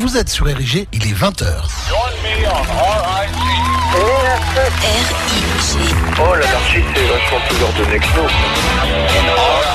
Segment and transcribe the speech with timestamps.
[0.00, 1.44] Vous êtes sur RIG, il est 20h.
[1.44, 1.94] R-I-G.
[6.18, 8.28] Oh, l'anarchie, c'est vachement plus ordonné que nous.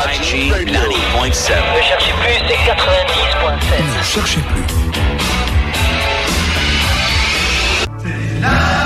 [0.08, 1.54] RIG 90.7.
[1.76, 3.84] Ne cherchez plus, c'est 90.7.
[3.98, 4.66] Ne cherchez plus.
[8.42, 8.85] Bonsoir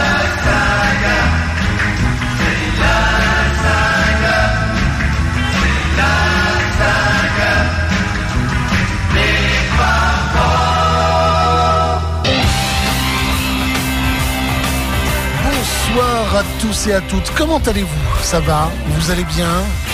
[16.39, 17.29] à tous et à toutes.
[17.35, 18.23] Comment allez-vous?
[18.23, 18.71] Ça va?
[18.87, 19.49] Vous allez bien?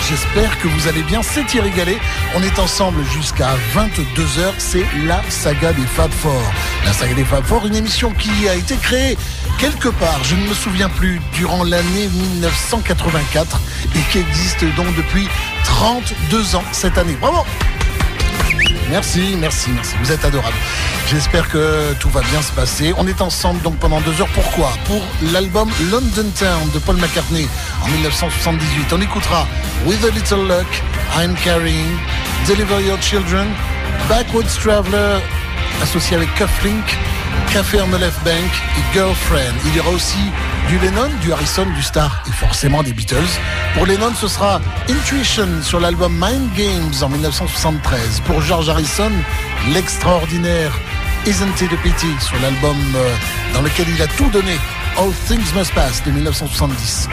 [0.08, 1.20] J'espère que vous allez bien.
[1.20, 1.98] C'est Thierry Gallet.
[2.36, 4.52] On est ensemble jusqu'à 22h.
[4.58, 6.40] C'est la saga des Fab Four.
[6.84, 9.18] La saga des Fab Four, une émission qui a été créée
[9.58, 13.60] quelque part, je ne me souviens plus, durant l'année 1984
[13.94, 15.26] et qui existe donc depuis
[15.64, 17.16] 32 ans cette année.
[17.20, 17.44] Bravo
[18.90, 19.94] Merci, merci, merci.
[20.00, 20.56] Vous êtes adorable.
[21.08, 22.94] J'espère que tout va bien se passer.
[22.96, 24.28] On est ensemble donc pendant deux heures.
[24.34, 24.72] Pourquoi?
[24.86, 27.48] Pour l'album London Town de Paul McCartney
[27.82, 28.92] en 1978.
[28.92, 29.46] On écoutera
[29.86, 30.66] With a Little Luck,
[31.18, 31.98] I'm Carrying,
[32.46, 33.48] Deliver Your Children,
[34.08, 35.20] Backwoods Traveler
[35.82, 36.84] associé avec Cufflink,
[37.52, 39.54] Café on the Left Bank et Girlfriend.
[39.66, 40.18] Il y aura aussi
[40.68, 43.16] du Lennon, du Harrison, du Star et forcément des Beatles.
[43.74, 48.20] Pour Lennon, ce sera Intuition sur l'album Mind Games en 1973.
[48.26, 49.12] Pour George Harrison,
[49.72, 50.72] l'extraordinaire
[51.26, 53.14] Isn't It a Pity sur l'album euh,
[53.54, 54.56] dans lequel il a tout donné,
[54.96, 57.08] All Things Must Pass de 1970.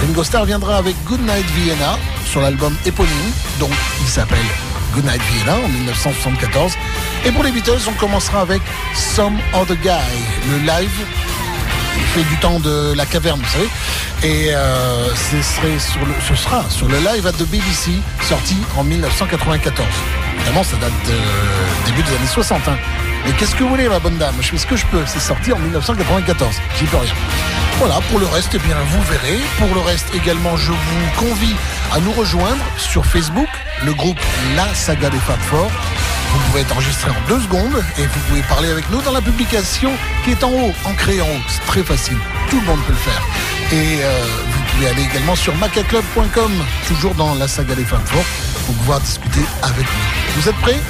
[0.00, 4.38] Ringo Starr viendra avec Goodnight Vienna sur l'album éponyme, donc il s'appelle
[4.94, 6.72] Goodnight Vienna en 1974.
[7.24, 8.62] Et pour les Beatles, on commencera avec
[8.94, 9.90] Some Other Guy,
[10.50, 11.04] le live
[12.14, 13.68] fait du temps de la caverne, vous savez.
[14.22, 18.56] Et euh, ce, serait sur le, ce sera sur le live at the BBC, sorti
[18.76, 19.86] en 1994.
[20.36, 22.60] Évidemment, ça date de début des années 60.
[22.68, 22.76] hein.
[23.26, 24.34] Mais qu'est-ce que vous voulez, ma bonne dame?
[24.40, 25.02] Je fais ce que je peux.
[25.06, 26.54] C'est sorti en 1994.
[26.78, 27.12] J'y peux rien.
[27.78, 29.38] Voilà, pour le reste, eh bien, vous verrez.
[29.58, 31.54] Pour le reste, également, je vous convie
[31.92, 33.48] à nous rejoindre sur Facebook,
[33.84, 34.18] le groupe
[34.56, 35.70] La Saga des Fab Four.
[36.32, 39.20] Vous pouvez être enregistré en deux secondes et vous pouvez parler avec nous dans la
[39.20, 39.90] publication
[40.24, 41.40] qui est en haut, en haut.
[41.48, 42.18] C'est très facile.
[42.50, 43.22] Tout le monde peut le faire.
[43.72, 46.52] Et euh, vous pouvez aller également sur macaclub.com,
[46.86, 48.26] toujours dans la saga des femmes fortes,
[48.66, 50.40] pour pouvoir discuter avec nous.
[50.40, 50.80] Vous êtes prêts?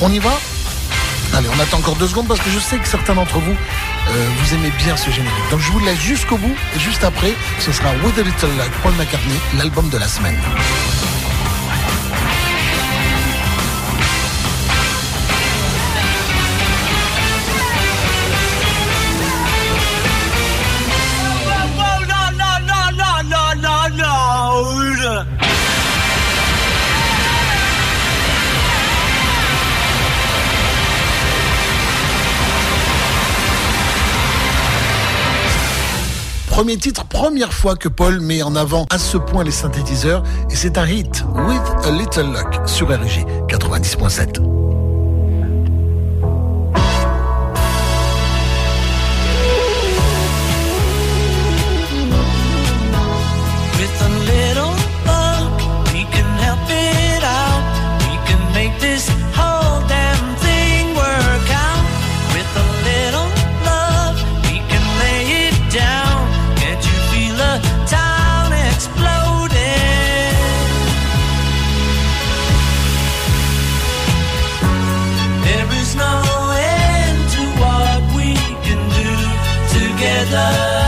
[0.00, 0.32] On y va?
[1.34, 4.28] Allez, on attend encore deux secondes parce que je sais que certains d'entre vous, euh,
[4.38, 5.50] vous aimez bien ce générique.
[5.50, 8.70] Donc je vous laisse jusqu'au bout et juste après, ce sera With a Little Luck,
[8.82, 10.38] Paul McCartney, l'album de la semaine.
[36.54, 40.22] Premier titre, première fois que Paul met en avant à ce point les synthétiseurs,
[40.52, 44.63] et c'est un hit, With a Little Luck, sur RG 90.7.
[80.24, 80.83] together.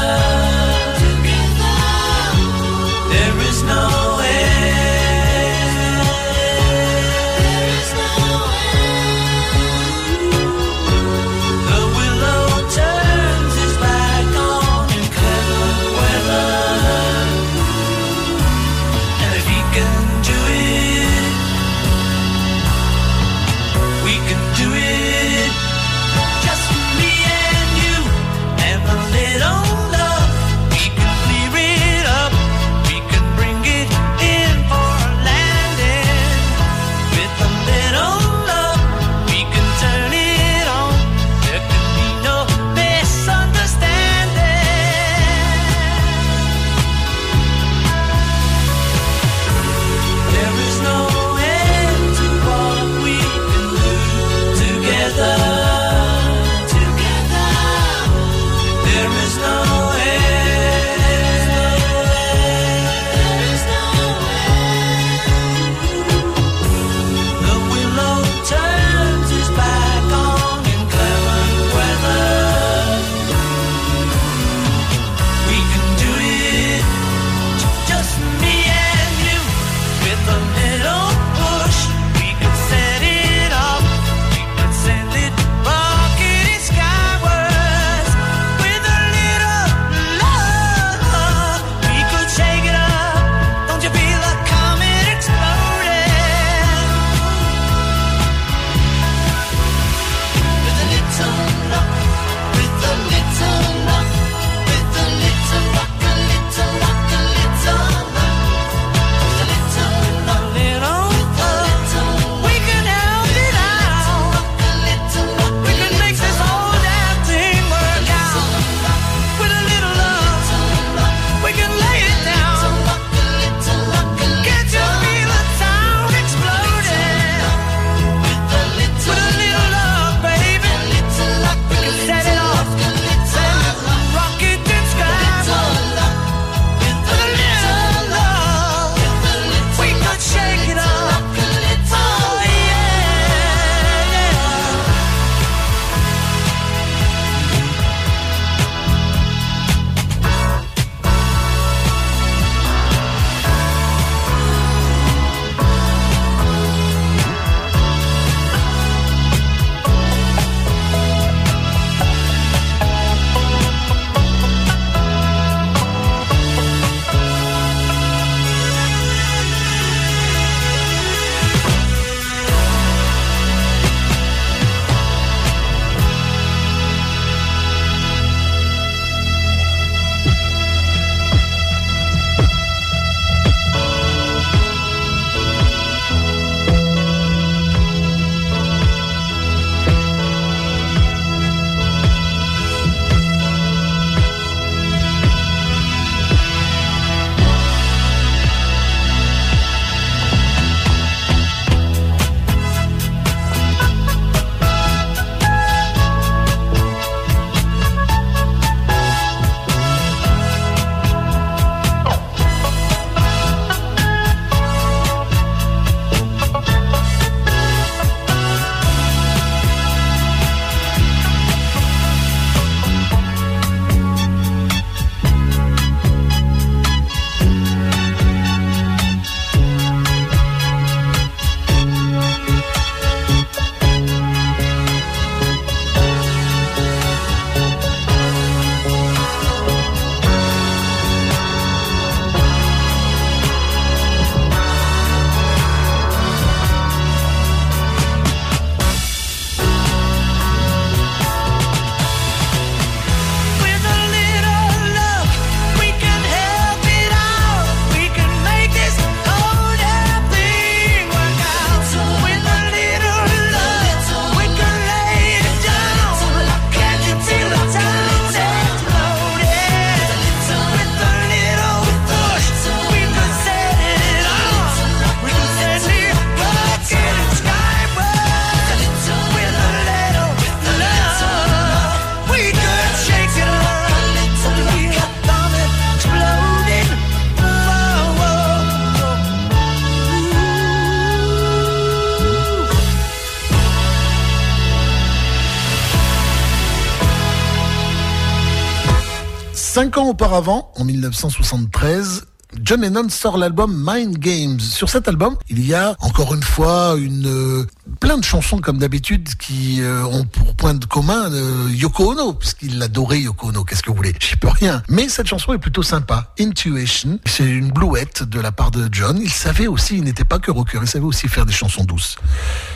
[299.76, 302.24] Cinq ans auparavant, en 1973,
[302.62, 304.58] John Lennon sort l'album Mind Games.
[304.58, 307.66] Sur cet album, il y a encore une fois une euh,
[308.00, 312.32] plein de chansons comme d'habitude qui euh, ont pour point de commun euh, Yoko Ono,
[312.32, 313.64] puisqu'il adorait Yoko Ono.
[313.64, 314.82] Qu'est-ce que vous voulez J'y peux rien.
[314.88, 316.32] Mais cette chanson est plutôt sympa.
[316.40, 319.18] Intuition, c'est une blouette de la part de John.
[319.20, 322.16] Il savait aussi, il n'était pas que rocker, il savait aussi faire des chansons douces.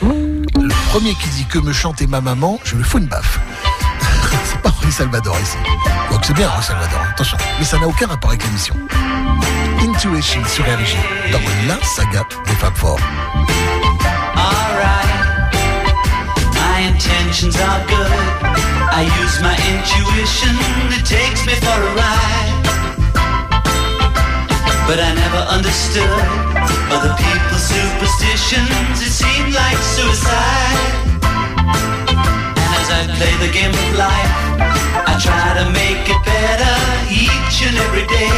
[0.03, 3.39] Le premier qui dit que me chantait ma maman, je lui fous une baffe.
[4.45, 5.57] C'est pas Henri Salvador ici.
[6.09, 7.37] Donc c'est bien Henri Salvador, attention.
[7.59, 8.75] Mais ça n'a aucun rapport avec l'émission.
[9.81, 10.95] Intuition sur RG,
[11.31, 12.99] dans la saga des Fab Four.
[16.81, 18.11] Intentions are good.
[18.91, 20.49] I use my intuition,
[20.89, 22.63] it takes me for a ride.
[24.87, 26.09] But I never understood
[26.89, 31.10] other people's superstitions, it seemed like suicide.
[33.21, 34.33] Play the game of life,
[35.05, 36.75] I try to make it better
[37.05, 38.33] each and every day.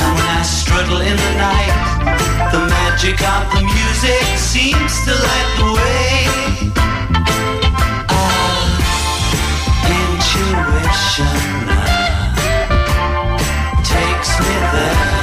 [0.00, 1.76] And when I struggle in the night,
[2.52, 6.72] the magic of the music seems to light the way.
[8.08, 8.64] Ah,
[10.00, 11.36] intuition
[11.68, 12.32] ah,
[13.84, 15.15] takes me there.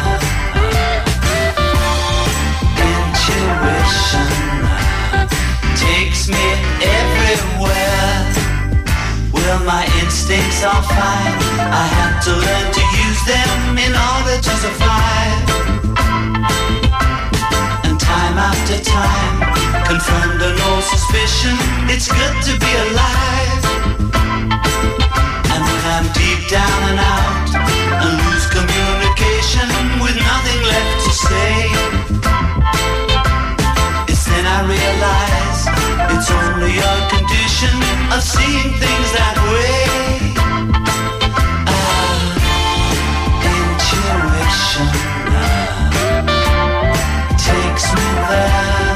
[7.34, 7.74] Everywhere.
[9.66, 11.36] My instincts are fine.
[11.82, 15.46] I have to learn to use them in order to survive.
[17.86, 19.38] And time after time,
[19.88, 21.56] confirmed or no suspicion,
[21.88, 23.64] it's good to be alive.
[25.96, 27.50] And deep down and out,
[28.04, 29.68] and lose communication
[30.02, 31.54] with nothing left to say,
[34.08, 35.33] it's then I realize
[36.24, 37.76] it's only a condition
[38.14, 40.34] of seeing things that way.
[41.68, 42.24] Ah,
[43.52, 44.88] intuition
[45.36, 45.84] ah,
[47.48, 48.96] takes me there.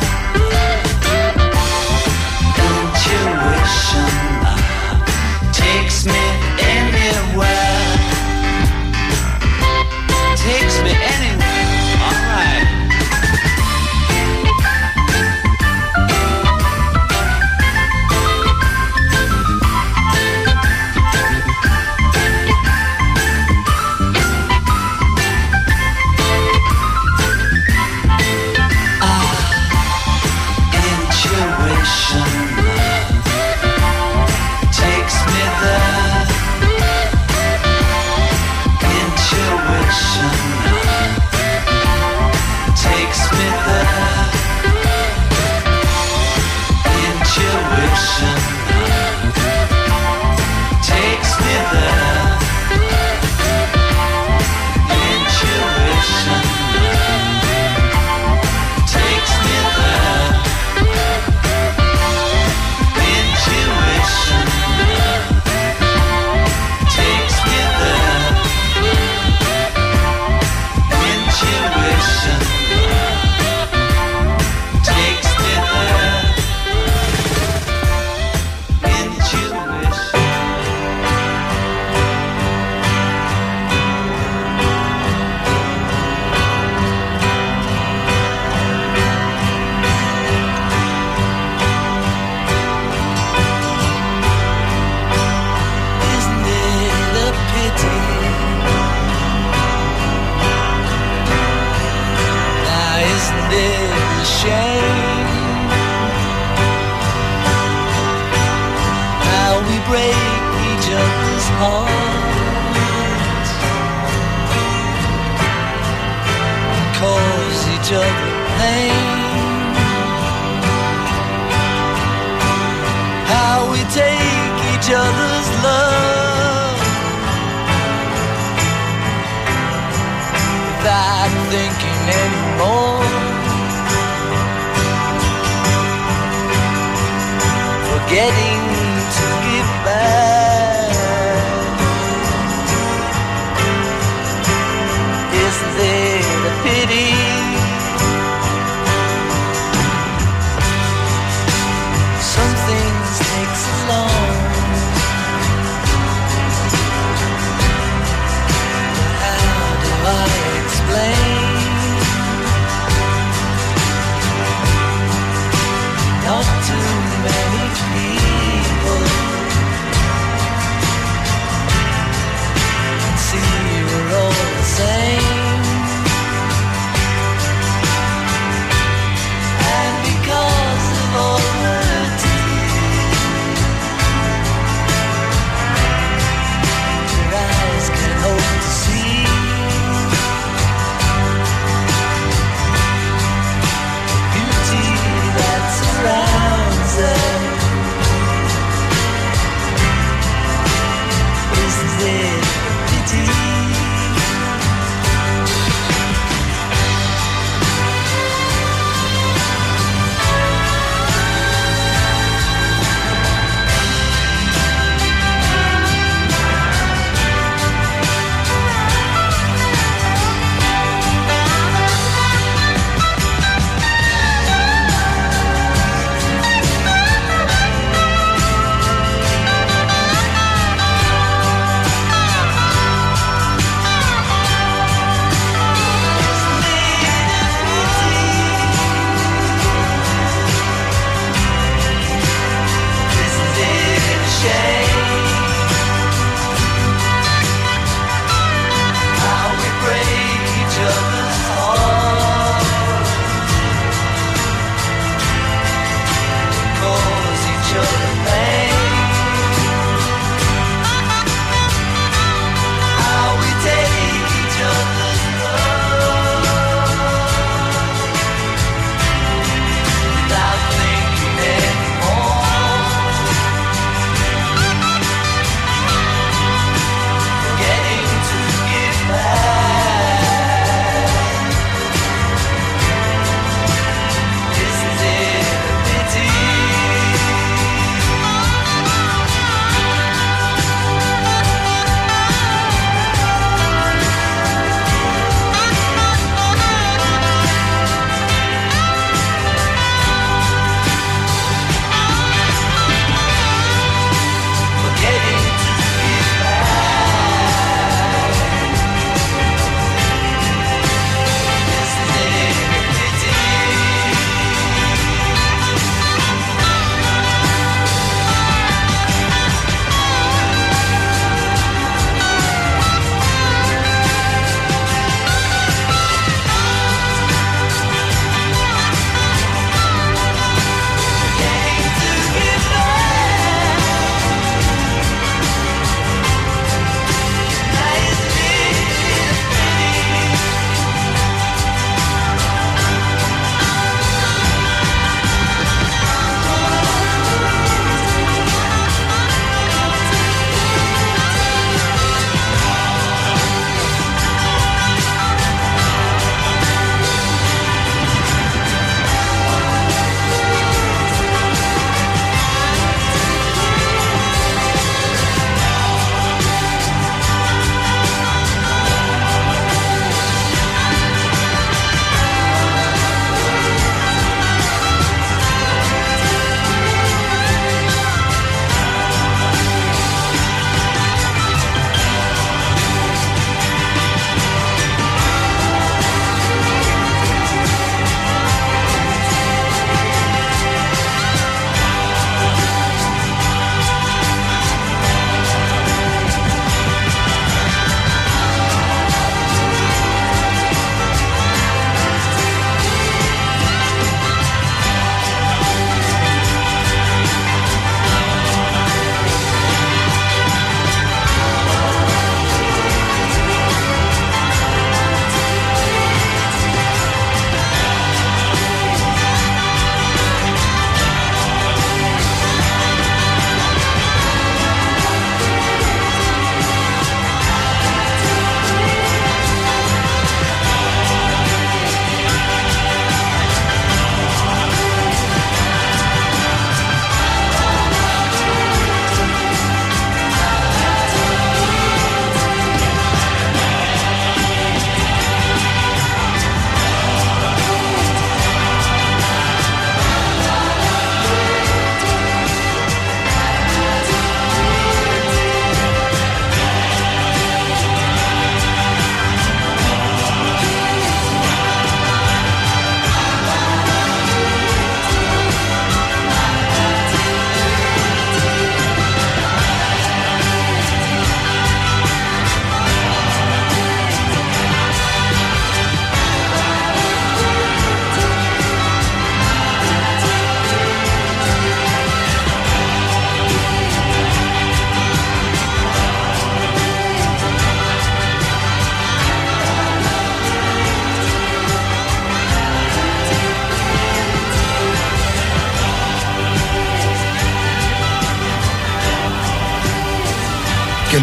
[2.64, 4.14] Intuition
[4.48, 6.57] ah, takes me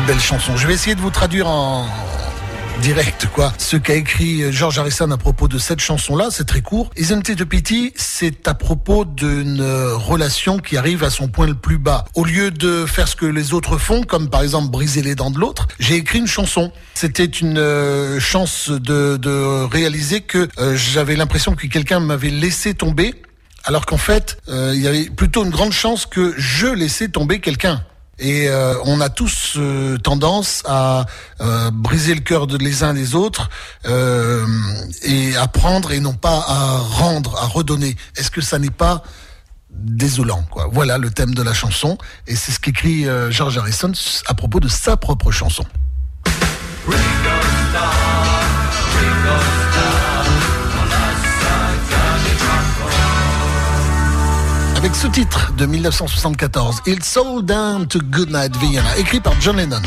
[0.06, 0.56] belle chanson.
[0.56, 1.86] Je vais essayer de vous traduire en
[2.82, 3.52] direct, quoi.
[3.58, 6.90] Ce qu'a écrit George Harrison à propos de cette chanson-là, c'est très court.
[6.96, 7.92] Isn't it a pity?
[7.96, 12.04] C'est à propos d'une relation qui arrive à son point le plus bas.
[12.14, 15.30] Au lieu de faire ce que les autres font, comme par exemple briser les dents
[15.30, 16.72] de l'autre, j'ai écrit une chanson.
[16.94, 23.14] C'était une euh, chance de, réaliser que euh, j'avais l'impression que quelqu'un m'avait laissé tomber,
[23.64, 27.40] alors qu'en fait, euh, il y avait plutôt une grande chance que je laissais tomber
[27.40, 27.82] quelqu'un.
[28.18, 31.06] Et euh, on a tous euh, tendance à
[31.40, 33.50] euh, briser le cœur de les uns des autres
[35.02, 37.96] et à prendre et non pas à rendre, à redonner.
[38.16, 39.02] Est-ce que ça n'est pas
[39.70, 40.68] désolant quoi?
[40.72, 43.92] Voilà le thème de la chanson et c'est ce qu'écrit George Harrison
[44.26, 45.64] à propos de sa propre chanson.
[54.84, 59.80] Avec ce titre de 1974, It's Sold Down to Goodnight Vienna, écrit par John Lennon.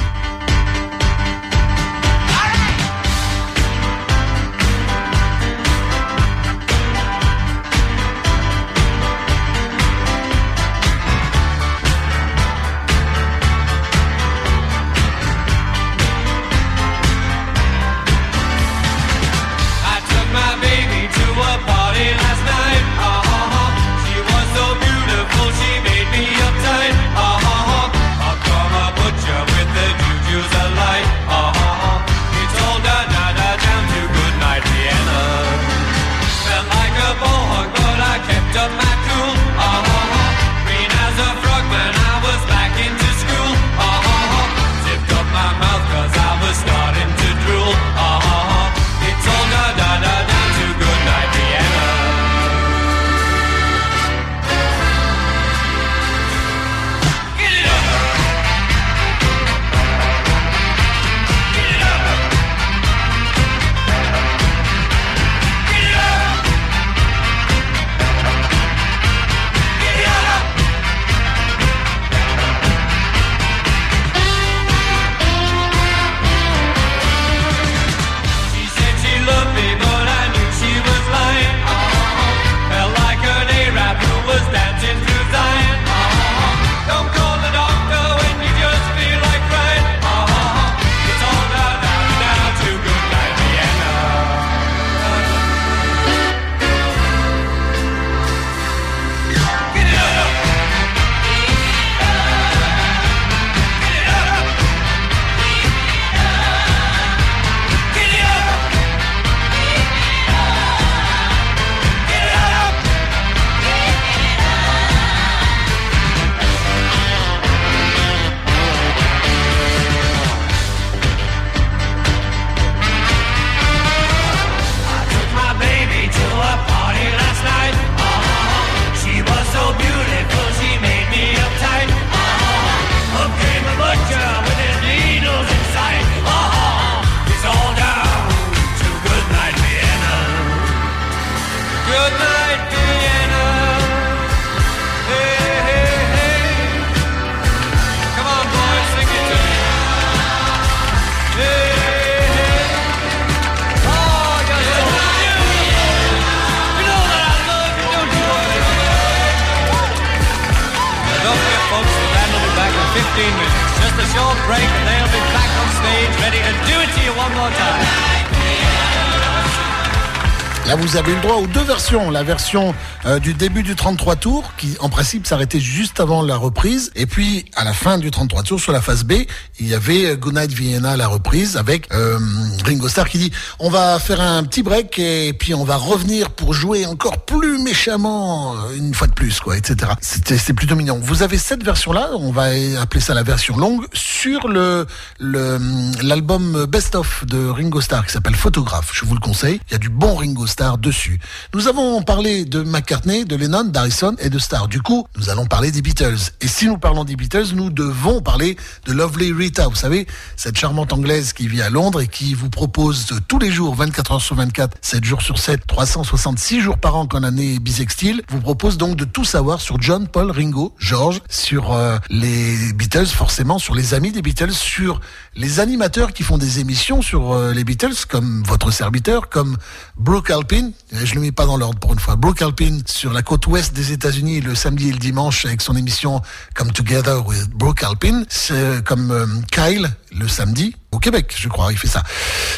[172.11, 172.75] La version
[173.05, 177.05] euh, du début du 33 tours, qui en principe s'arrêtait juste avant la reprise, et
[177.05, 179.13] puis à la fin du 33 tours, sur la phase B,
[179.59, 182.19] il y avait euh, Goodnight Vienna, la reprise, avec euh,
[182.65, 186.31] Ringo Starr qui dit «On va faire un petit break, et puis on va revenir
[186.31, 190.99] pour jouer encore plus méchamment, une fois de plus, quoi, etc.» C'est plutôt mignon.
[191.01, 192.47] Vous avez cette version-là, on va
[192.81, 194.85] appeler ça la version longue, sur le
[195.19, 198.91] l'album Best of de Ringo Starr, qui s'appelle Photographe.
[198.93, 201.19] Je vous le conseille, il y a du bon Ringo Starr dessus.
[201.53, 204.67] Nous avons parlé de McCartney, de Lennon, d'Harrison et de Starr.
[204.67, 206.17] Du coup, nous allons parler des Beatles.
[206.41, 209.67] Et si nous parlons des Beatles, nous devons parler de Lovely Rita.
[209.67, 213.51] Vous savez, cette charmante anglaise qui vit à Londres et qui vous propose tous les
[213.51, 217.59] jours, 24 heures sur 24, 7 jours sur 7, 366 jours par an qu'en année
[217.59, 222.73] bisextile, vous propose donc de tout savoir sur John, Paul, Ringo, George, sur euh, les
[222.73, 225.01] Beatles, forcément, sur les amis des Beatles, sur
[225.35, 229.57] les animateurs qui font des émissions sur euh, les Beatles, comme votre serviteur, comme
[229.97, 232.15] Brooke Alpine, je le mets pas dans l'ordre pour une fois.
[232.15, 235.75] Brooke Alpine sur la côte ouest des États-Unis le samedi et le dimanche avec son
[235.75, 236.21] émission
[236.55, 238.25] Come Together with Brooke Alpine.
[238.29, 242.01] C'est comme euh, Kyle le samedi au Québec, je crois, il fait ça.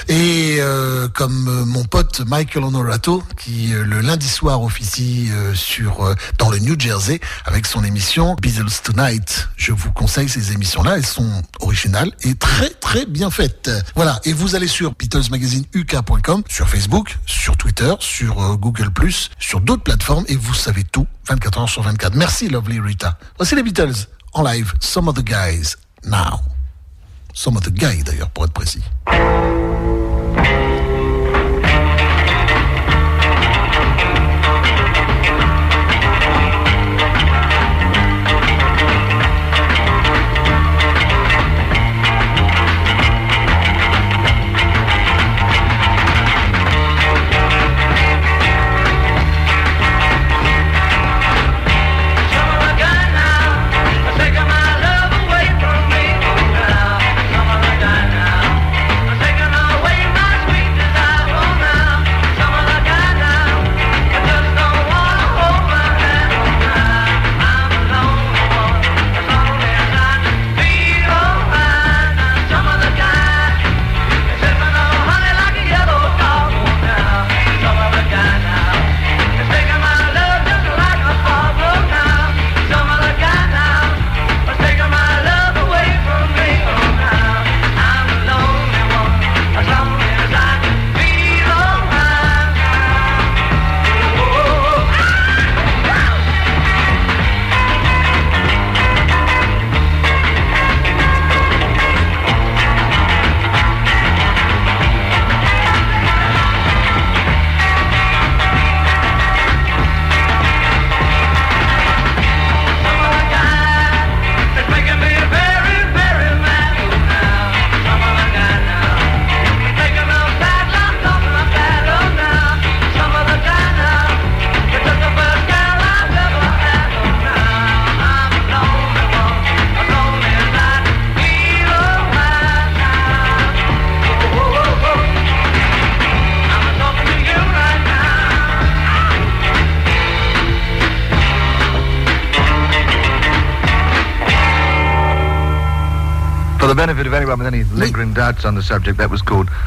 [0.07, 6.15] Et euh, comme euh, mon pote Michael Honorato, qui euh, le lundi soir officie sur
[6.37, 9.49] dans le New Jersey avec son émission Beatles Tonight.
[9.57, 13.69] Je vous conseille ces émissions-là, elles sont originales et très très bien faites.
[13.95, 18.89] Voilà, et vous allez sur BeatlesMagazineUK.com, sur Facebook, sur Twitter, sur Google+,
[19.39, 22.15] sur d'autres plateformes et vous savez tout 24 heures sur 24.
[22.15, 23.17] Merci Lovely Rita.
[23.37, 26.39] Voici les Beatles en live, Some of the Guys, now.
[27.33, 28.83] Some of the Guy d'ailleurs, pour être précis.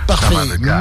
[0.06, 0.34] Parfait.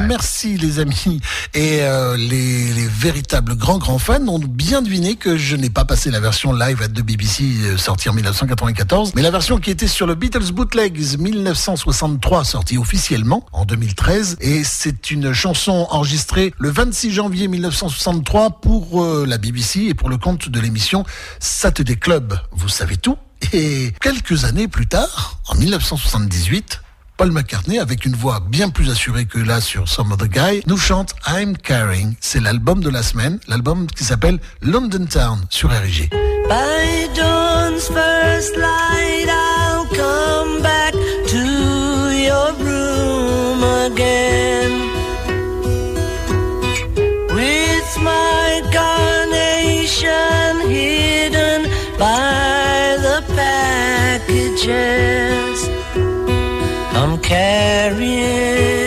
[0.07, 1.19] Merci les amis.
[1.53, 5.83] Et euh, les, les, véritables grands grands fans ont bien deviné que je n'ai pas
[5.83, 9.87] passé la version live de BBC euh, sortie en 1994, mais la version qui était
[9.87, 14.37] sur le Beatles Bootlegs 1963 sortie officiellement en 2013.
[14.39, 20.07] Et c'est une chanson enregistrée le 26 janvier 1963 pour euh, la BBC et pour
[20.07, 21.03] le compte de l'émission
[21.39, 22.39] Saturday Club.
[22.51, 23.17] Vous savez tout
[23.53, 26.81] et quelques années plus tard, en 1978,
[27.17, 30.77] Paul McCartney, avec une voix bien plus assurée que là sur Some Other Guy, nous
[30.77, 32.15] chante I'm Caring.
[32.19, 36.09] C'est l'album de la semaine, l'album qui s'appelle London Town sur RG.
[54.61, 55.69] Packages.
[56.93, 58.80] I'm carrying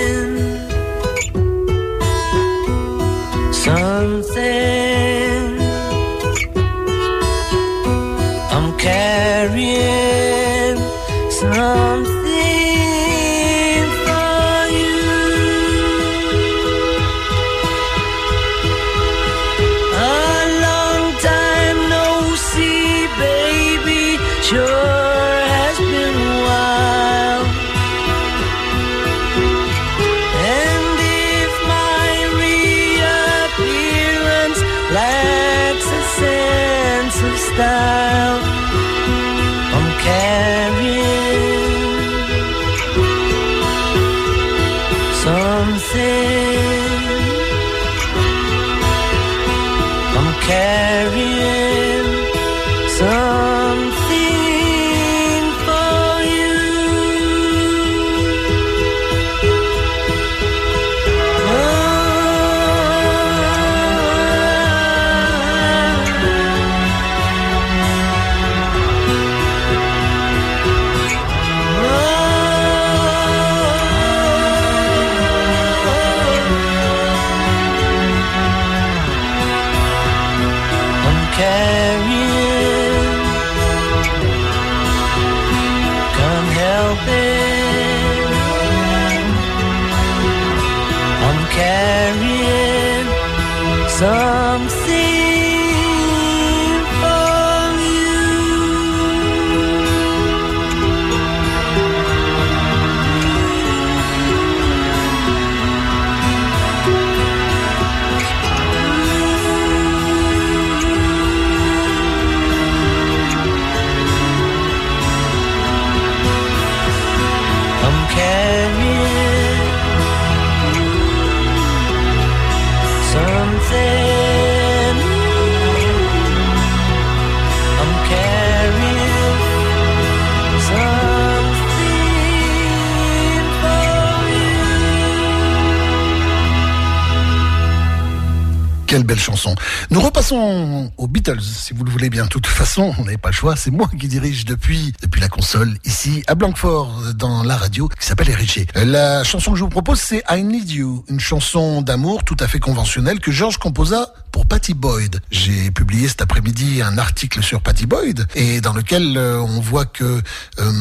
[139.20, 139.54] chanson.
[139.90, 142.24] Nous repassons aux Beatles, si vous le voulez bien.
[142.24, 143.56] De toute façon, on n'avait pas le choix.
[143.56, 148.06] C'est moi qui dirige depuis, depuis la console, ici, à Blanquefort, dans la radio, qui
[148.06, 148.66] s'appelle Héritier.
[148.74, 152.48] La chanson que je vous propose, c'est I Need You, une chanson d'amour tout à
[152.48, 155.20] fait conventionnelle que George composa pour Patty Boyd.
[155.30, 159.84] J'ai publié cet après-midi un article sur Patty Boyd et dans lequel euh, on voit
[159.84, 160.20] que
[160.58, 160.72] euh,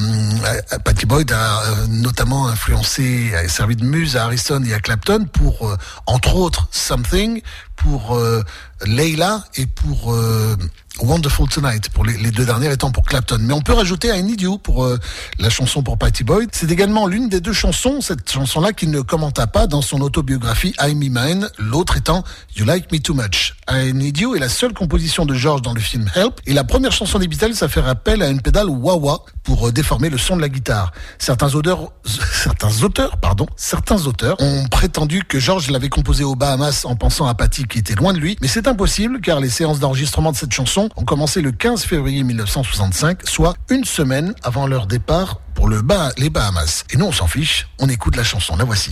[0.83, 5.27] Patty Boyd a euh, notamment influencé, a servi de muse à Harrison et à Clapton
[5.31, 7.43] pour, euh, entre autres, Something,
[7.75, 8.41] pour euh,
[8.87, 10.55] Leila et pour euh,
[11.01, 13.39] Wonderful Tonight, pour les, deux dernières étant pour Clapton.
[13.41, 14.99] Mais on peut rajouter I Need You pour euh,
[15.39, 16.49] la chanson pour Patty Boyd.
[16.53, 20.73] C'est également l'une des deux chansons, cette chanson-là, qu'il ne commenta pas dans son autobiographie
[20.79, 22.23] I Me Mine, l'autre étant
[22.55, 23.55] You Like Me Too Much.
[23.69, 26.63] I Need You est la seule composition de George dans le film Help, et la
[26.63, 30.17] première chanson des Beatles, ça fait appel à une pédale wah-wah pour euh, déformer le
[30.17, 30.91] son de la guitare.
[31.19, 36.85] Certains auteurs, certains auteurs, pardon, certains auteurs ont prétendu que George l'avait composé aux Bahamas
[36.85, 39.79] en pensant à Patty qui était loin de lui, mais c'est impossible car les séances
[39.79, 44.87] d'enregistrement de cette chanson ont commencé le 15 février 1965, soit une semaine avant leur
[44.87, 45.83] départ pour le
[46.17, 46.85] les Bahamas.
[46.91, 48.91] Et nous, on s'en fiche, on écoute la chanson, la voici.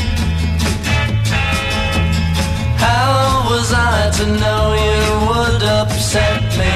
[4.21, 6.75] To know you would upset me?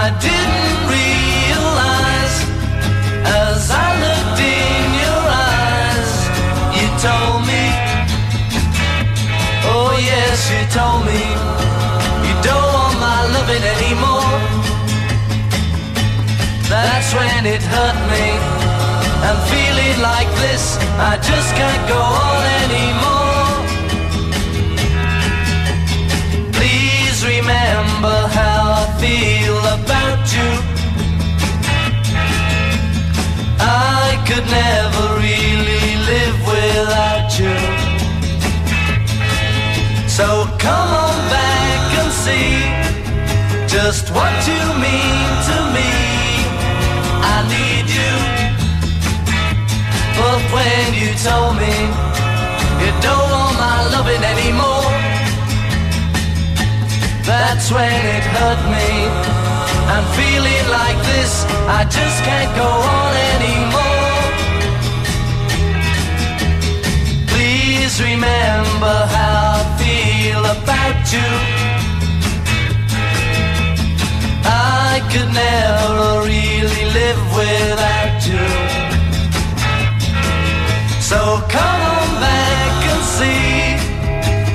[0.00, 2.36] I didn't realize
[3.44, 5.22] as I looked in your
[5.52, 6.12] eyes,
[6.78, 7.64] you told me,
[9.74, 11.22] oh yes, you told me,
[12.26, 14.32] you don't want my loving anymore.
[16.72, 18.26] That's when it hurt me.
[19.28, 20.78] I'm feeling like this,
[21.10, 23.23] I just can't go on anymore.
[36.74, 37.54] Without you.
[40.16, 40.26] So
[40.58, 42.50] come on back and see
[43.76, 45.90] just what you mean to me.
[47.34, 48.14] I need you.
[50.18, 51.76] But when you told me
[52.82, 54.90] you don't want my loving anymore,
[57.30, 58.90] that's when it hurt me.
[59.94, 61.32] I'm feeling like this,
[61.78, 63.73] I just can't go on anymore.
[67.94, 71.30] Please remember how I feel about you.
[74.44, 78.46] I could never really live without you.
[81.00, 83.78] So come on back and see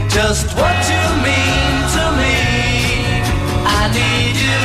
[0.10, 2.38] just what you mean to me.
[3.64, 4.62] I need you.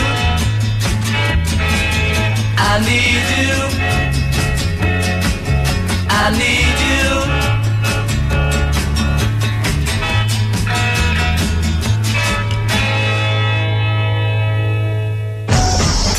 [2.58, 3.73] I need you.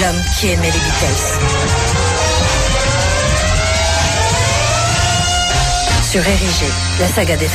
[0.00, 1.24] L'homme qui aimait les Beatles.
[6.10, 6.66] Sur Érigé,
[7.00, 7.48] la saga des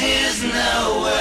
[0.00, 1.19] his nowhere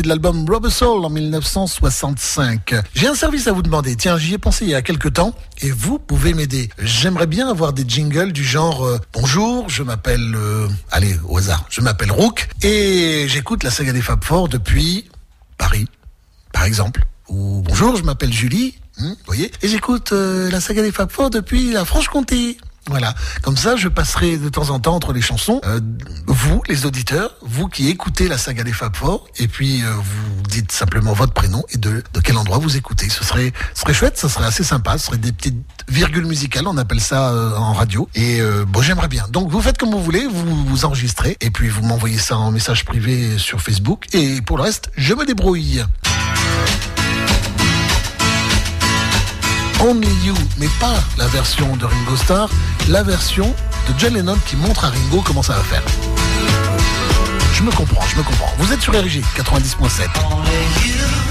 [0.00, 2.74] De l'album Rubber Soul en 1965.
[2.94, 3.94] J'ai un service à vous demander.
[3.94, 6.70] Tiens, j'y ai pensé il y a quelques temps et vous pouvez m'aider.
[6.78, 10.34] J'aimerais bien avoir des jingles du genre euh, Bonjour, je m'appelle...
[10.34, 11.66] euh, allez, au hasard.
[11.68, 15.10] Je m'appelle Rook et j'écoute la saga des Fab Four depuis
[15.58, 15.86] Paris,
[16.52, 17.04] par exemple.
[17.28, 18.74] Ou Bonjour, je m'appelle Julie.
[18.98, 22.56] vous voyez Et j'écoute euh, la saga des Fab Four depuis la Franche-Comté.
[22.88, 25.80] Voilà, comme ça je passerai de temps en temps entre les chansons, euh,
[26.26, 30.42] vous les auditeurs, vous qui écoutez la saga des Fab Four, et puis euh, vous
[30.48, 33.08] dites simplement votre prénom et de, quel endroit vous écoutez.
[33.08, 36.66] Ce serait, ce serait chouette, ça serait assez sympa, ce serait des petites virgules musicales,
[36.66, 39.28] on appelle ça euh, en radio, et euh, bon j'aimerais bien.
[39.30, 42.50] Donc vous faites comme vous voulez, vous vous enregistrez, et puis vous m'envoyez ça en
[42.50, 45.84] message privé sur Facebook, et pour le reste, je me débrouille.
[49.82, 52.48] Only You, mais pas la version de Ringo Starr,
[52.88, 53.52] la version
[53.88, 55.82] de John Lennon qui montre à Ringo comment ça va faire.
[57.52, 58.52] Je me comprends, je me comprends.
[58.58, 61.21] Vous êtes sur RG 90.7.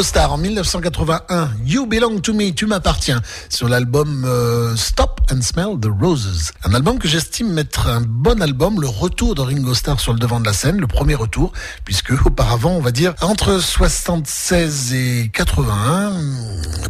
[0.00, 3.20] Ringo en 1981, You Belong to Me, tu m'appartiens,
[3.50, 6.52] sur l'album euh, Stop and Smell the Roses.
[6.64, 10.18] Un album que j'estime être un bon album, le retour de Ringo Starr sur le
[10.18, 11.52] devant de la scène, le premier retour,
[11.84, 16.12] puisque auparavant, on va dire, entre 76 et 81,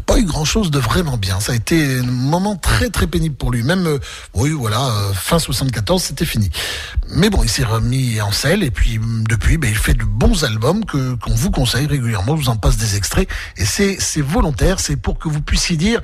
[0.06, 1.40] pas eu grand chose de vraiment bien.
[1.40, 3.62] Ça a été un moment très très pénible pour lui.
[3.62, 3.98] Même, euh,
[4.34, 6.50] oui, voilà, euh, fin 74, c'était fini.
[7.10, 10.44] Mais bon, il s'est remis en selle et puis depuis, ben, il fait de bons
[10.44, 12.36] albums que qu'on vous conseille régulièrement.
[12.36, 16.00] Je vous en passe des extraits et c'est volontaire, c'est pour que vous puissiez dire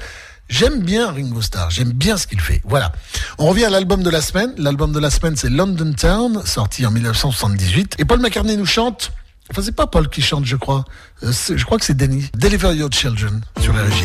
[0.49, 2.61] J'aime bien Ringo Starr, j'aime bien ce qu'il fait.
[2.65, 2.93] Voilà.
[3.39, 4.53] On revient à l'album de la semaine.
[4.59, 7.97] L'album de la semaine, c'est London Town, sorti en 1978.
[7.99, 9.13] Et Paul McCartney nous chante.
[9.51, 10.85] Enfin, c'est pas Paul qui chante, je crois.
[11.25, 12.31] Euh, je crois que c'est Danny.
[12.37, 14.05] Deliver Your Children sur la régie.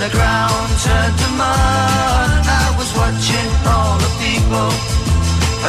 [0.00, 0.70] the ground
[1.36, 2.39] mud.
[3.20, 4.68] Watching all the people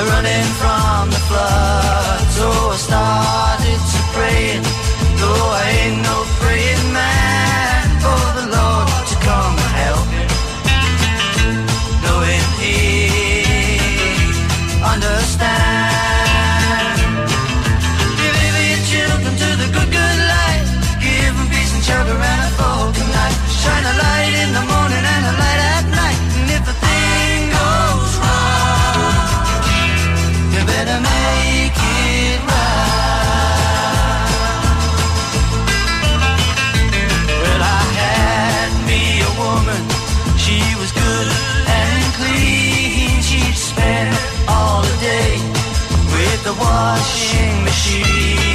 [0.08, 2.24] running from the flood.
[2.32, 4.56] So I started to pray,
[5.20, 6.81] though I ain't no praying
[46.60, 48.51] washing machine.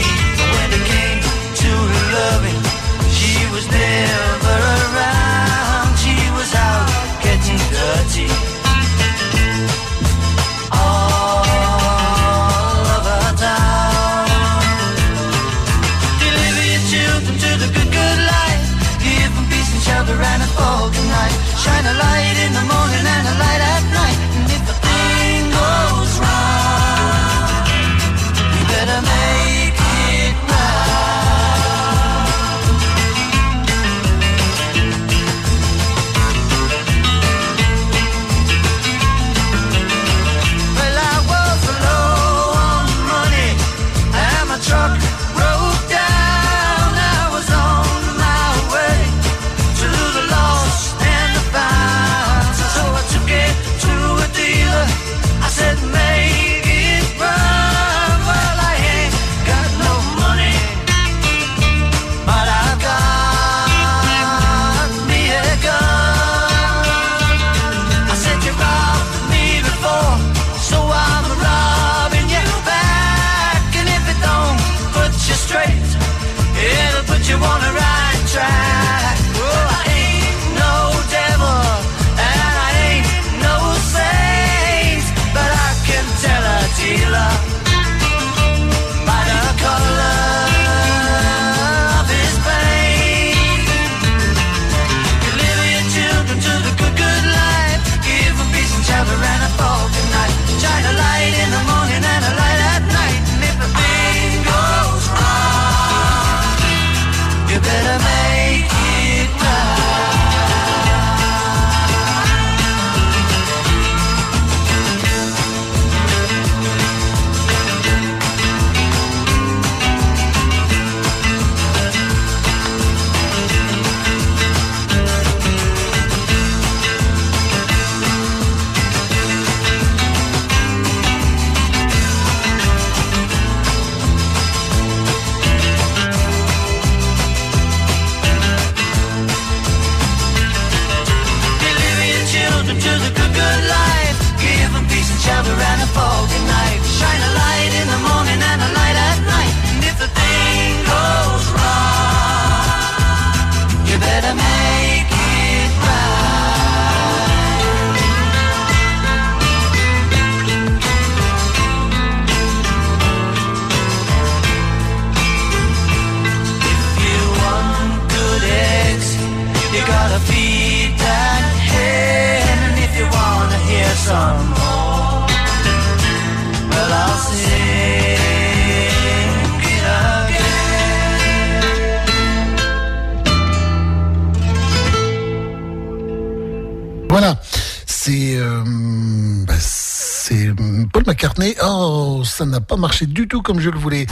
[192.66, 194.06] Pas marché du tout comme je le voulais.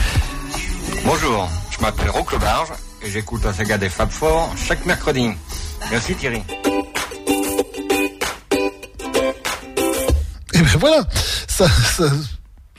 [1.03, 2.69] Bonjour, je m'appelle Roque Barge
[3.03, 5.29] et j'écoute la saga des Fab Four chaque mercredi.
[5.91, 6.41] Merci Thierry.
[10.53, 11.03] Et ben voilà,
[11.47, 12.09] ça, ça-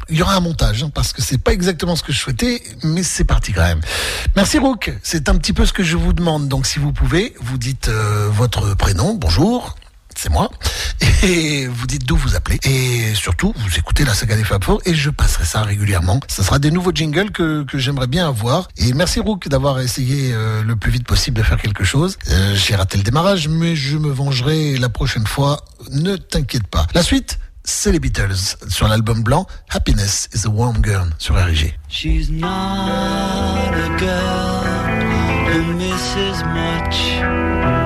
[0.09, 2.63] il y aura un montage hein, parce que c'est pas exactement ce que je souhaitais,
[2.83, 3.81] mais c'est parti quand même.
[4.35, 6.49] Merci Rook, c'est un petit peu ce que je vous demande.
[6.49, 9.77] Donc si vous pouvez, vous dites euh, votre prénom, bonjour,
[10.17, 10.49] c'est moi,
[11.23, 12.59] et vous dites d'où vous appelez.
[12.65, 16.21] Et surtout, vous écoutez la saga des Fab et je passerai ça régulièrement.
[16.29, 18.69] Ça sera des nouveaux jingles que, que j'aimerais bien avoir.
[18.77, 22.17] Et merci Rook d'avoir essayé euh, le plus vite possible de faire quelque chose.
[22.31, 25.65] Euh, J'ai raté le démarrage, mais je me vengerai la prochaine fois.
[25.93, 26.87] Ne t'inquiète pas.
[26.95, 27.39] La suite
[27.69, 28.37] c'est les Beatles
[28.69, 31.75] sur l'album blanc Happiness is a Warm Girl sur RG.
[31.89, 34.65] She's not a girl
[35.51, 37.86] who misses much.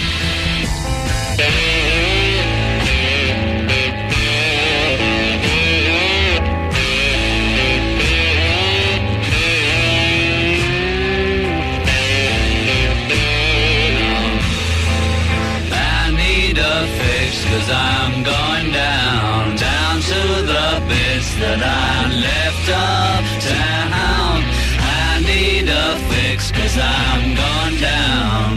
[17.61, 24.37] Cause I'm going down, down to the bits that I left uptown.
[24.81, 28.51] I need a fix cause I'm going down.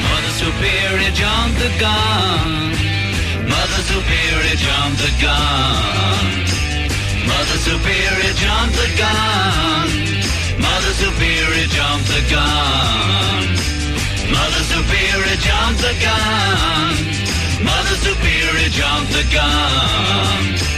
[0.00, 2.72] Mother Superior jumped the gun.
[3.52, 6.24] Mother Superior jumped the gun.
[7.28, 9.88] Mother Superior jumped the gun.
[10.56, 13.44] Mother Superior jumped the gun.
[14.32, 17.27] Mother Superior jumped the gun.
[17.64, 20.77] Mother Superior jumped the gun.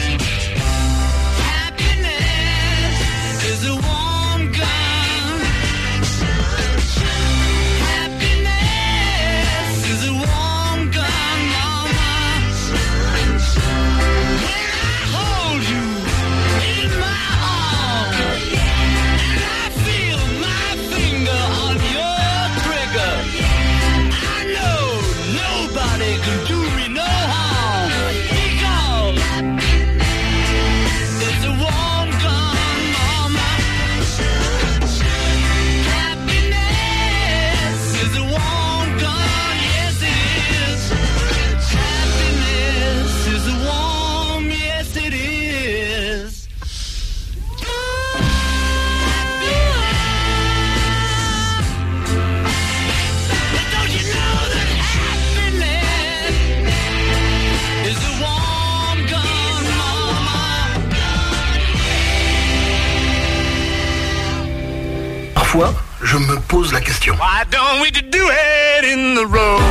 [66.81, 67.14] La question.
[67.16, 69.62] Why don't we do it in the road?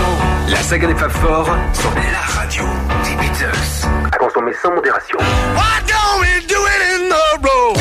[0.49, 2.63] La saga des Fab Four sur la radio
[3.03, 3.87] des Beatles.
[4.11, 5.17] À consommer sans modération.
[5.19, 7.77] Why don't we do it in the road?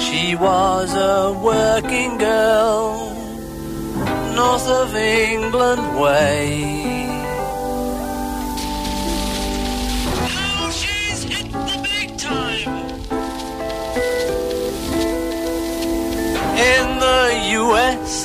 [0.00, 3.12] She was a working girl,
[4.34, 6.95] north of England way.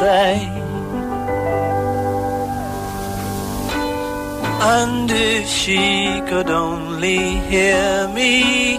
[0.02, 0.48] USA.
[4.64, 8.78] And if she could only hear me,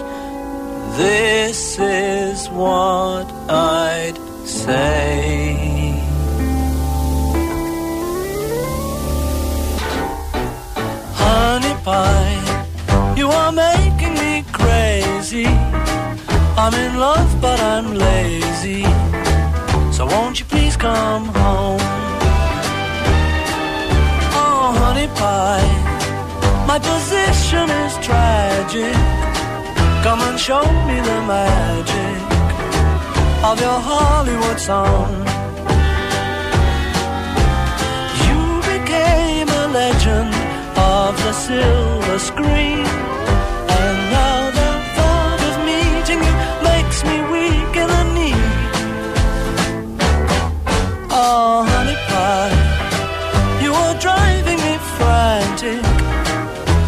[0.97, 5.55] this is what I'd say.
[11.15, 15.47] Honey pie, you are making me crazy.
[16.55, 18.83] I'm in love, but I'm lazy.
[19.93, 20.42] So won't you
[20.83, 21.79] come home?
[24.41, 25.71] Oh, honey pie,
[26.71, 28.95] my position is tragic.
[30.05, 32.15] Come and show me the magic
[33.49, 35.11] of your Hollywood song.
[38.25, 38.41] You
[38.73, 40.33] became a legend
[40.97, 42.85] of the silver screen,
[43.79, 46.35] and now the thought of meeting you
[46.69, 47.42] makes me weak
[51.35, 53.61] honey pie.
[53.63, 55.83] You are driving me frantic,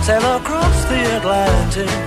[0.03, 2.04] sail across the Atlantic.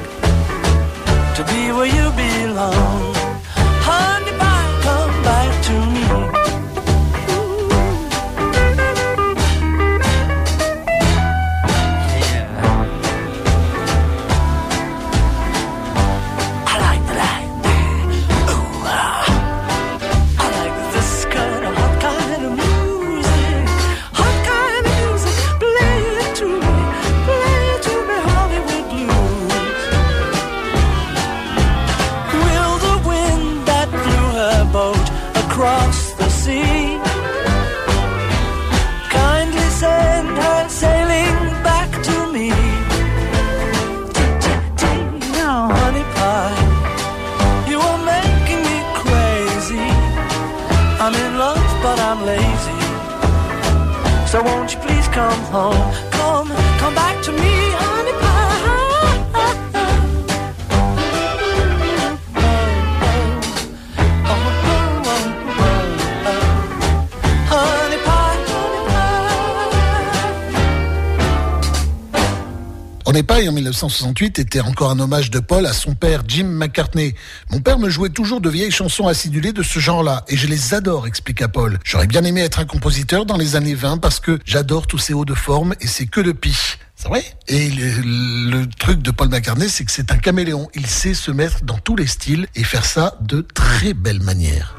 [73.47, 77.15] En 1968 était encore un hommage de Paul à son père Jim McCartney.
[77.51, 80.75] Mon père me jouait toujours de vieilles chansons acidulées de ce genre-là, et je les
[80.75, 81.79] adore, expliqua Paul.
[81.85, 85.15] J'aurais bien aimé être un compositeur dans les années 20 parce que j'adore tous ces
[85.15, 86.79] hauts de forme et c'est que de pis.
[86.97, 87.25] C'est vrai?
[87.47, 90.69] Et le, le truc de Paul McCartney, c'est que c'est un caméléon.
[90.75, 94.75] Il sait se mettre dans tous les styles et faire ça de très belle manière.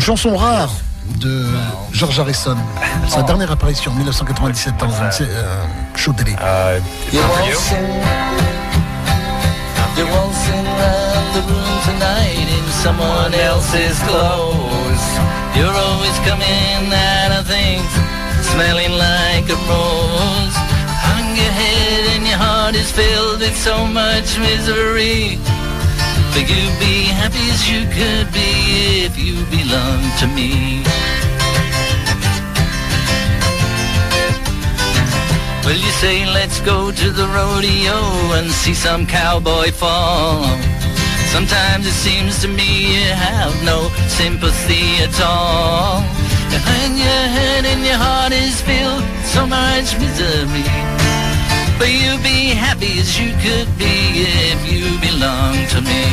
[0.00, 0.70] Une chanson rare
[1.20, 1.44] de
[1.92, 2.56] George Harrison.
[3.06, 6.30] Sa dernière apparition en 1997 dans un euh, show télé.
[7.12, 7.76] You're waltzing,
[9.98, 15.04] you're waltzing round the room tonight in someone else's clothes.
[15.54, 17.84] You're always coming out of things
[18.40, 20.56] smelling like a rose.
[21.04, 25.38] Hung your head and your heart is filled with so much misery.
[26.32, 30.82] But you'd be happy as you could be if you belonged to me.
[35.64, 37.98] Well, you say, let's go to the rodeo
[38.36, 40.44] and see some cowboy fall.
[41.32, 46.00] Sometimes it seems to me you have no sympathy at all.
[46.50, 50.89] Hang your head and your heart is filled so much misery.
[51.80, 56.04] But you'd be happy as you could be if you belong to me.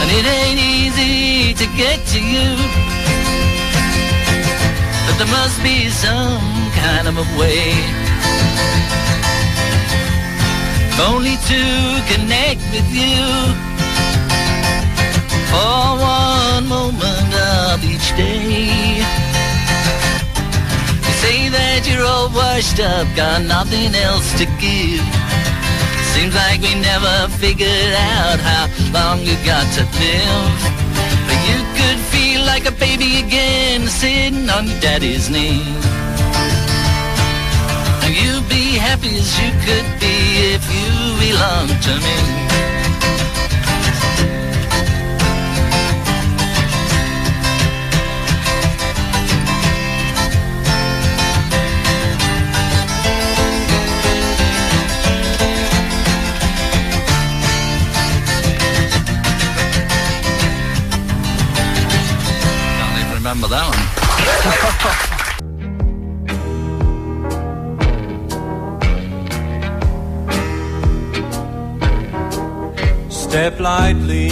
[0.00, 2.50] And it ain't easy to get to you.
[5.06, 6.42] But there must be some
[6.82, 8.10] kind of a way
[11.08, 11.62] Only to
[12.12, 13.69] connect with you
[22.60, 25.04] washed up Got nothing else to give.
[26.12, 30.56] Seems like we never figured out How long you got to live.
[31.26, 35.62] But you could feel like a baby again Sitting on your daddy's knee.
[38.04, 40.16] And you'd be happy as you could be
[40.54, 40.90] If you
[41.24, 42.79] belonged to me
[63.50, 63.74] that one.
[73.10, 74.29] Step lightly.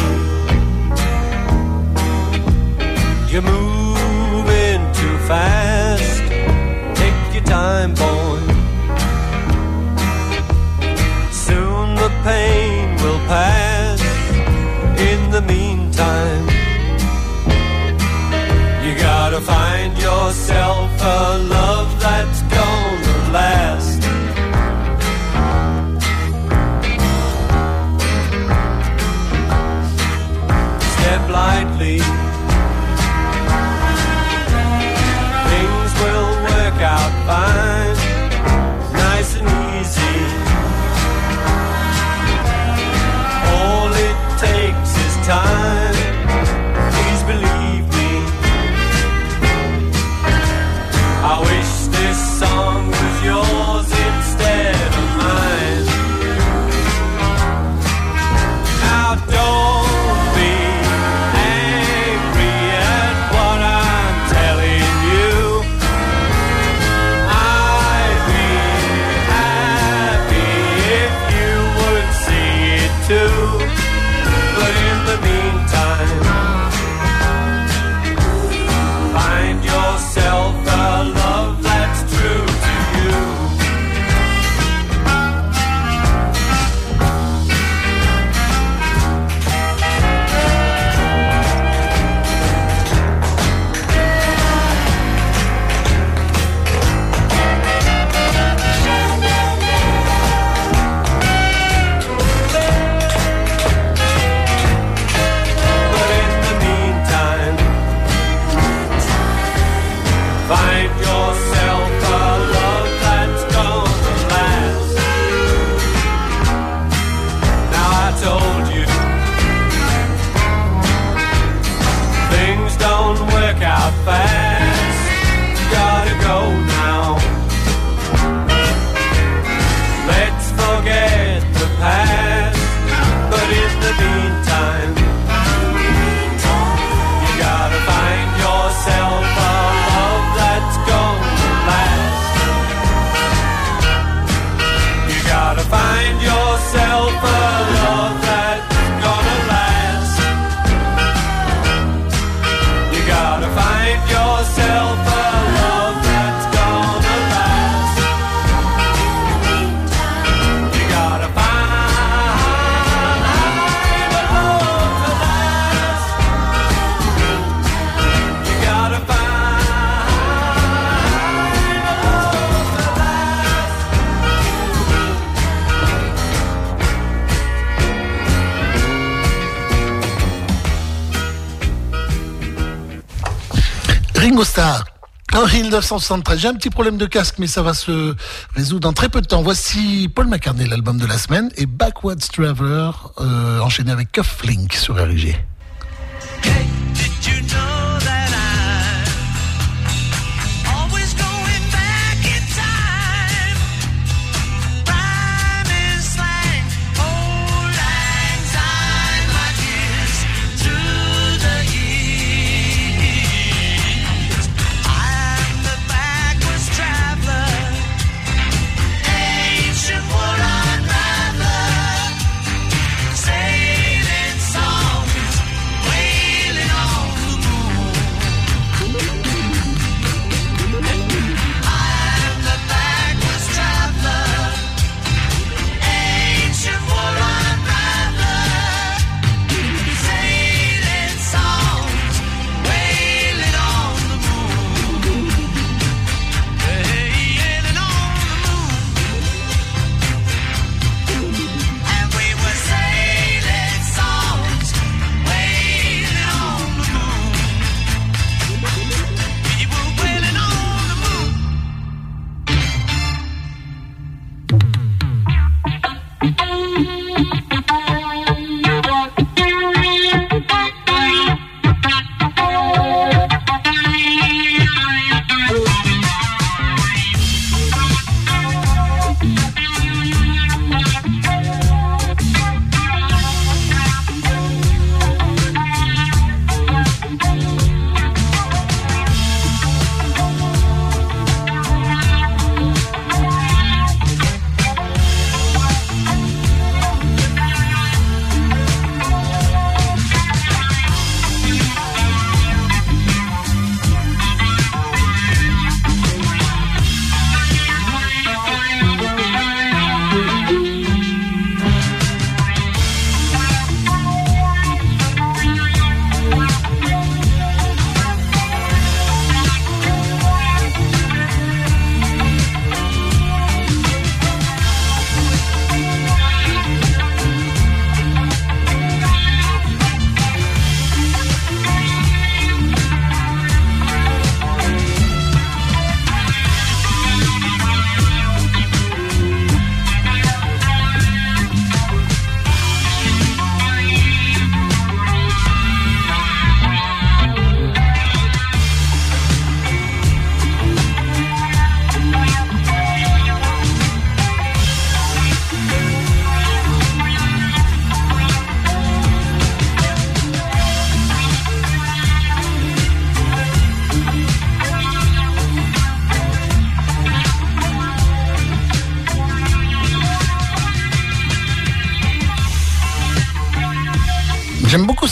[185.62, 186.38] 1973.
[186.38, 188.14] J'ai un petit problème de casque, mais ça va se
[188.54, 189.42] résoudre dans très peu de temps.
[189.42, 192.90] Voici Paul McCartney, l'album de la semaine, et Backwards Traveler,
[193.20, 195.36] euh, enchaîné avec Cufflink sur RG.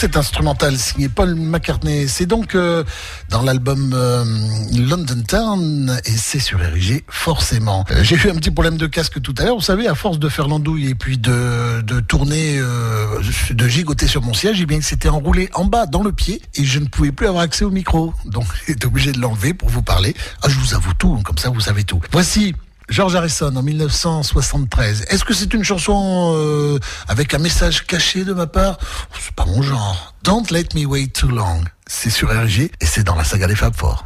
[0.07, 2.07] Cet instrumental signé Paul McCartney.
[2.07, 2.85] C'est donc euh,
[3.29, 4.25] dans l'album euh,
[4.73, 7.85] London Town et c'est sur RG forcément.
[7.91, 9.57] Euh, J'ai eu un petit problème de casque tout à l'heure.
[9.57, 14.07] Vous savez, à force de faire l'andouille et puis de, de tourner, euh, de gigoter
[14.07, 16.79] sur mon siège, eh bien, il s'était enroulé en bas dans le pied et je
[16.79, 18.15] ne pouvais plus avoir accès au micro.
[18.27, 20.15] Donc, j'étais obligé de l'enlever pour vous parler.
[20.41, 22.01] Ah, je vous avoue tout, comme ça vous savez tout.
[22.13, 22.55] Voici
[22.89, 25.07] George Harrison en 1973.
[25.09, 26.79] Est-ce que c'est une chanson euh,
[27.09, 28.79] avec un message caché de ma part
[29.21, 30.15] C'est pas mon genre?
[30.23, 31.63] Don't let me wait too long.
[31.87, 34.03] C'est sur RG et c'est dans la saga des Fab Four.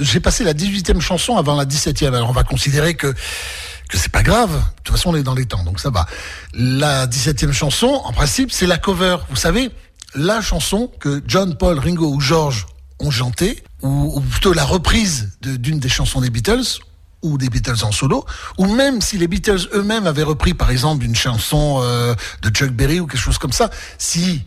[0.00, 2.08] J'ai passé la 18e chanson avant la 17e.
[2.08, 3.14] Alors on va considérer que
[3.88, 4.52] que c'est pas grave.
[4.52, 6.06] De toute façon, on est dans les temps, donc ça va.
[6.52, 9.16] La 17e chanson, en principe, c'est la cover.
[9.30, 9.70] Vous savez,
[10.14, 12.66] la chanson que John, Paul, Ringo ou George
[13.00, 16.80] ont chanté, ou, plutôt la reprise d'une des chansons des Beatles,
[17.22, 18.24] ou des Beatles en solo,
[18.58, 22.70] ou même si les Beatles eux-mêmes avaient repris, par exemple, une chanson euh, de Chuck
[22.70, 24.44] Berry ou quelque chose comme ça, si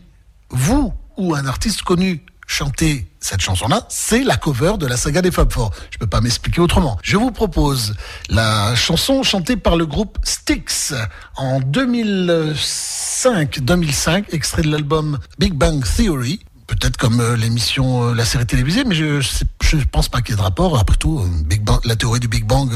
[0.50, 5.30] vous ou un artiste connu chantez cette chanson-là, c'est la cover de la saga des
[5.30, 5.70] Fab Four.
[5.90, 6.98] Je peux pas m'expliquer autrement.
[7.02, 7.94] Je vous propose
[8.28, 10.92] la chanson chantée par le groupe Styx
[11.36, 16.40] en 2005-2005, extrait de l'album Big Bang Theory.
[16.66, 20.34] Peut-être comme euh, l'émission, euh, la série télévisée, mais je, je pense pas qu'il y
[20.34, 20.78] ait de rapport.
[20.78, 22.70] Après tout, euh, Big Bang, la théorie du Big Bang,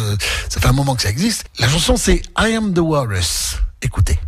[0.48, 1.44] ça fait un moment que ça existe.
[1.58, 3.58] La chanson, c'est I Am the Walrus.
[3.82, 4.18] Écoutez.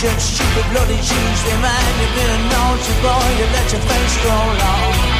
[0.00, 4.44] should shoot bloody cheese Remind You've been a naughty boy You let your face grow
[4.56, 5.19] long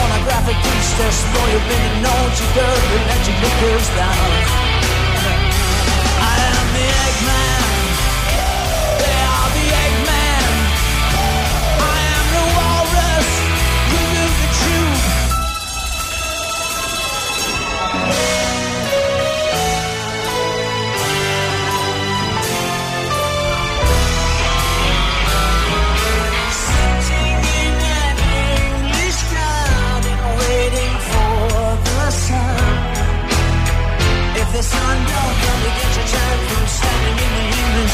[0.23, 4.70] graphic priestess, lawyer, been known to girl, electric liquors down.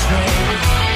[0.06, 0.87] this.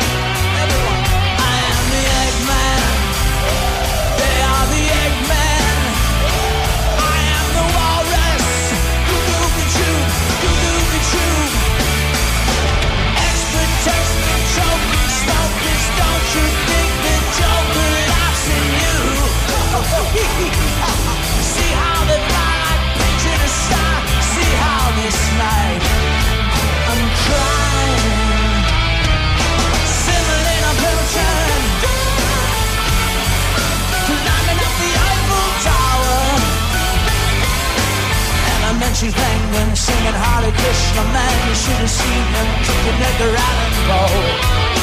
[39.02, 41.50] she's banging, singing Hare Krishna, man.
[41.50, 44.81] You should have seen him kicking at the round ball.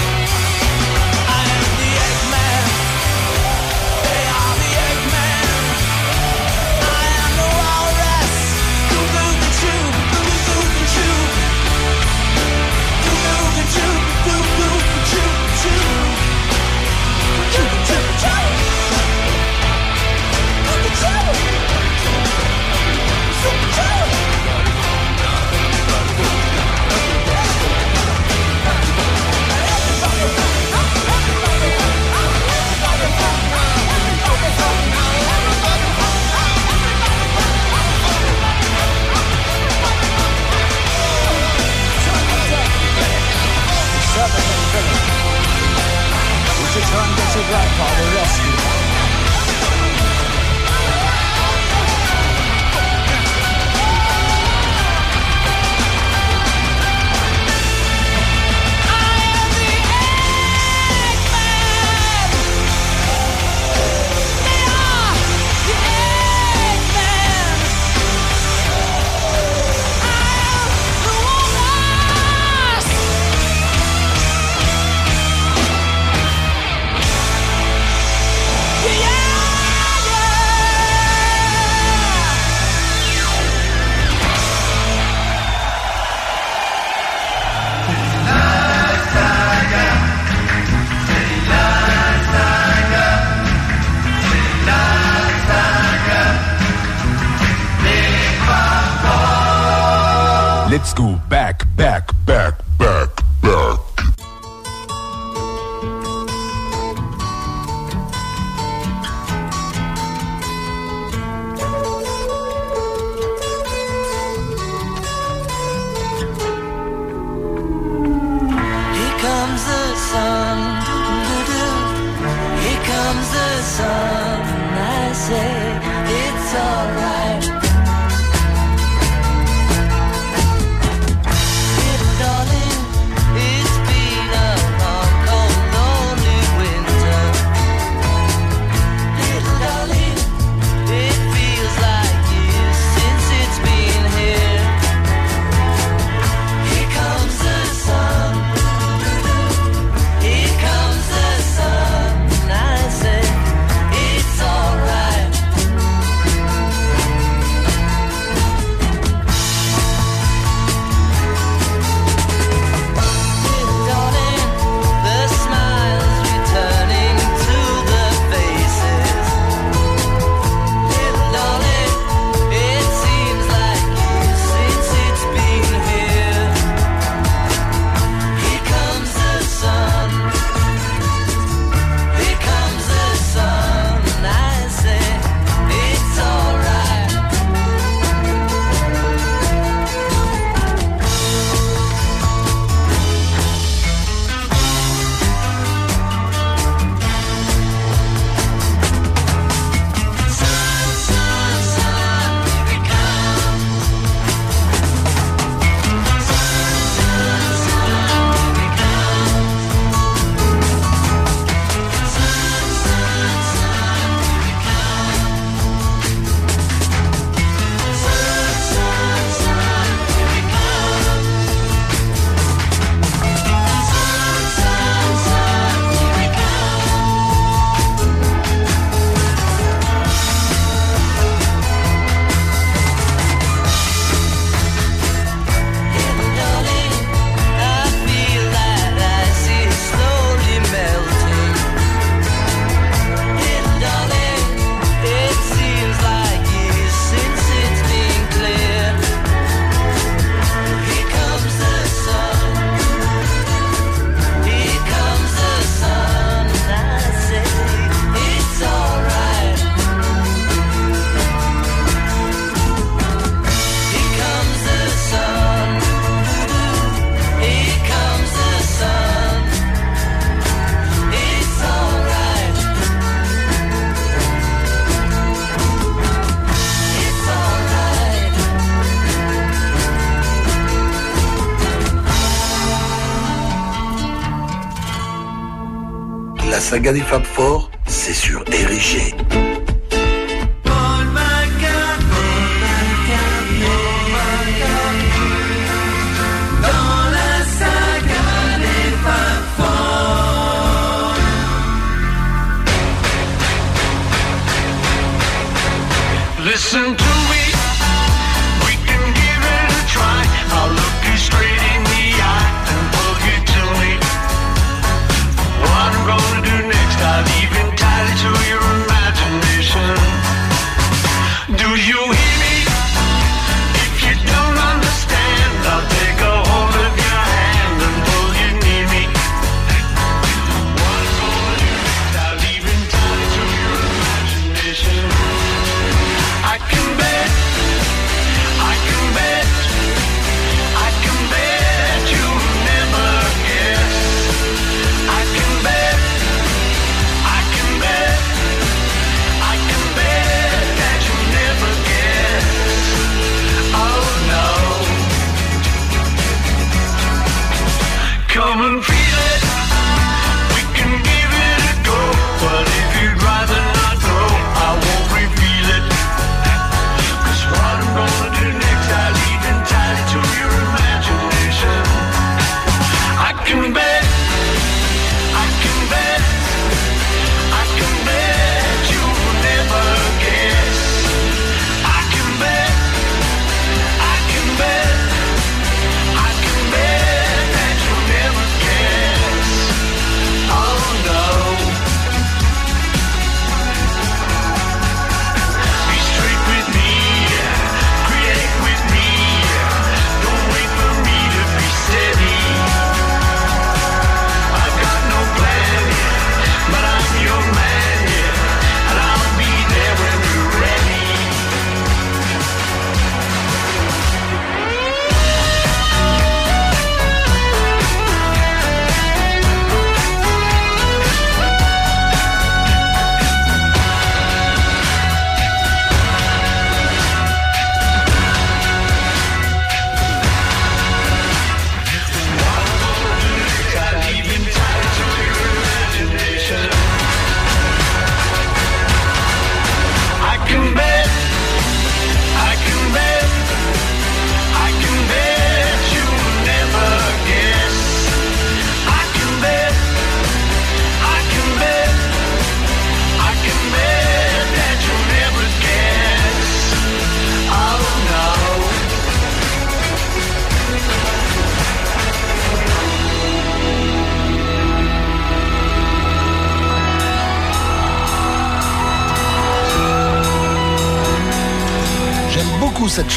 [286.69, 289.15] Saga des Fab Four, c'est sur Érigé.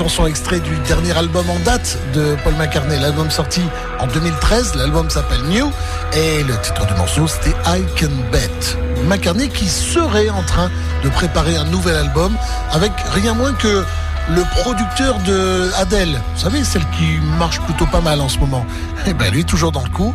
[0.01, 2.97] Chanson extrait du dernier album en date de Paul McCartney.
[2.99, 3.61] L'album sorti
[3.99, 5.71] en 2013, l'album s'appelle New
[6.13, 8.49] et le titre du morceau c'était I Can Bet.
[9.07, 10.71] McCartney qui serait en train
[11.03, 12.35] de préparer un nouvel album
[12.71, 13.83] avec rien moins que
[14.29, 16.21] le producteur de Adele.
[16.33, 18.65] Vous savez, celle qui marche plutôt pas mal en ce moment.
[19.07, 20.13] Et ben lui toujours dans le coup.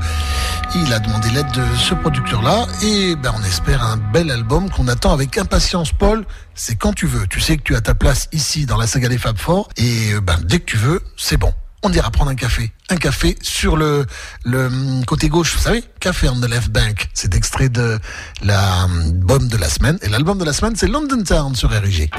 [0.75, 4.89] Il a demandé l'aide de ce producteur-là et ben on espère un bel album qu'on
[4.89, 5.93] attend avec impatience.
[5.93, 6.25] Paul,
[6.55, 7.27] c'est quand tu veux.
[7.29, 10.13] Tu sais que tu as ta place ici dans la saga des Fab Four et
[10.13, 11.53] euh, ben dès que tu veux, c'est bon.
[11.83, 12.73] On ira prendre un café.
[12.91, 14.07] Un café sur le,
[14.45, 17.09] le hum, côté gauche, vous savez, Café on the Left Bank.
[17.15, 17.99] C'est extrait de
[18.43, 19.99] l'album de la semaine.
[20.03, 22.11] Et l'album de la semaine, c'est London Town sur RIG.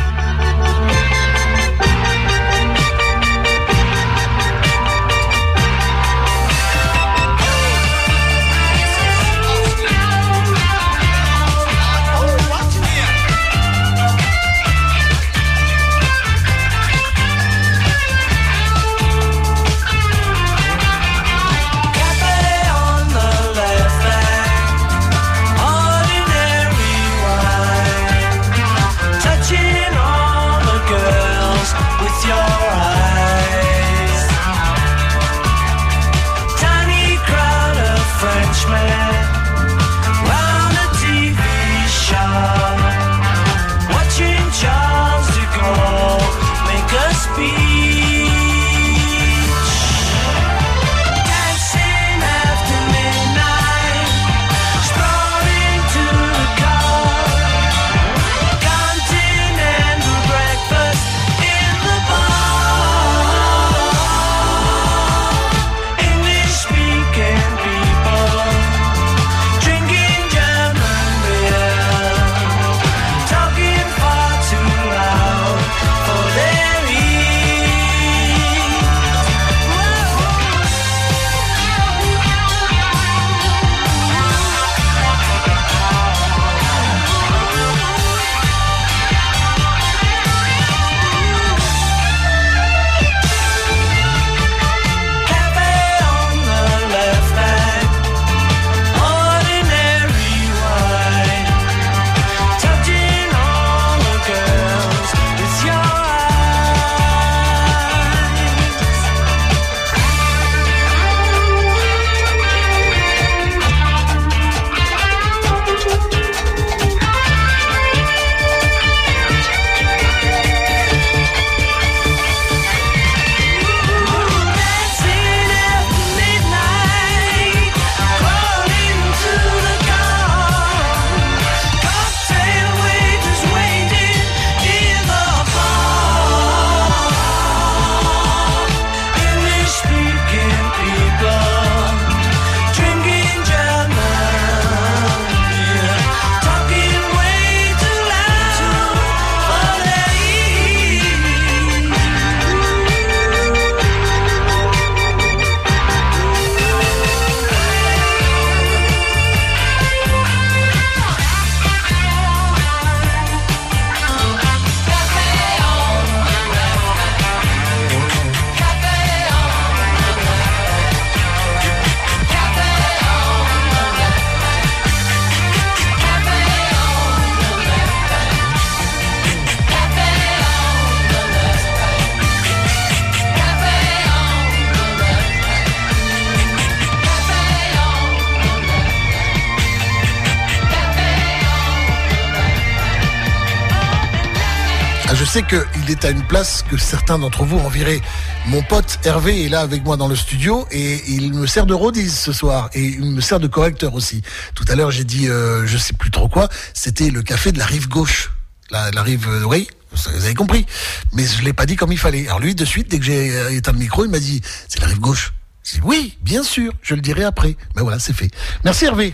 [195.27, 198.01] Sais qu'il est à une place que certains d'entre vous enviraient.
[198.47, 201.73] Mon pote Hervé est là avec moi dans le studio et il me sert de
[201.73, 204.21] rodise ce soir et il me sert de correcteur aussi.
[204.55, 207.59] Tout à l'heure, j'ai dit, euh, je sais plus trop quoi, c'était le café de
[207.59, 208.31] la rive gauche.
[208.71, 210.65] La, rive, euh, oui, vous avez compris.
[211.13, 212.27] Mais je l'ai pas dit comme il fallait.
[212.27, 214.79] Alors lui, de suite, dès que j'ai euh, éteint le micro, il m'a dit, c'est
[214.79, 215.33] la rive gauche.
[215.65, 217.57] Dit, oui, bien sûr, je le dirai après.
[217.75, 218.29] Mais voilà, c'est fait.
[218.63, 219.13] Merci Hervé.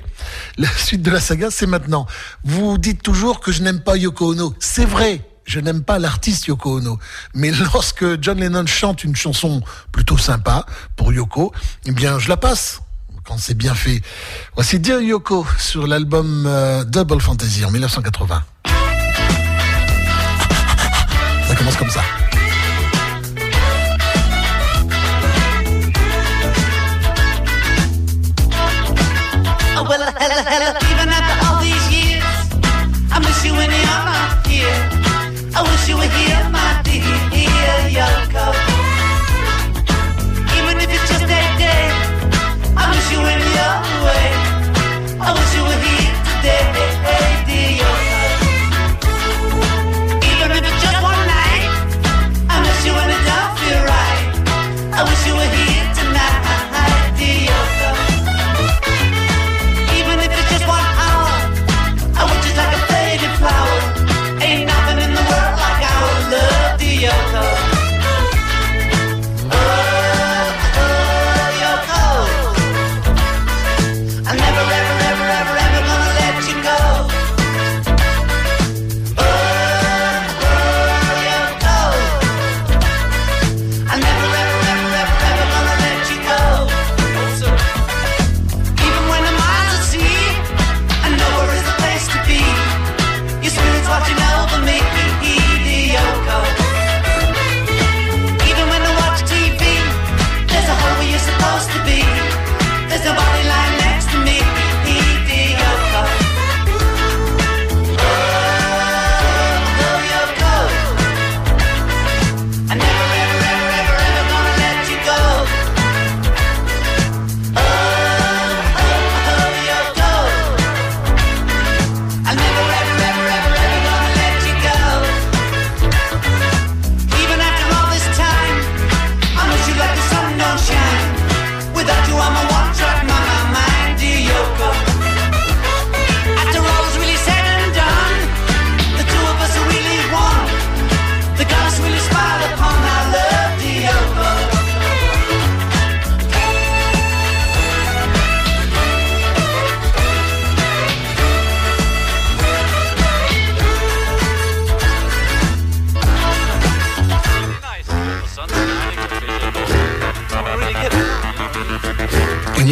[0.58, 2.06] La suite de la saga, c'est maintenant.
[2.44, 4.54] Vous dites toujours que je n'aime pas Yoko Ono.
[4.60, 5.22] C'est vrai.
[5.46, 7.00] Je n'aime pas l'artiste Yoko Ono.
[7.34, 9.62] Mais lorsque John Lennon chante une chanson
[9.92, 10.66] plutôt sympa
[10.96, 11.54] pour Yoko,
[11.86, 12.82] eh bien, je la passe
[13.24, 14.02] quand c'est bien fait.
[14.56, 18.44] Voici Dear Yoko sur l'album euh, Double Fantasy en 1980.
[21.48, 22.02] Ça commence comme ça.
[35.64, 36.53] I wish you were here,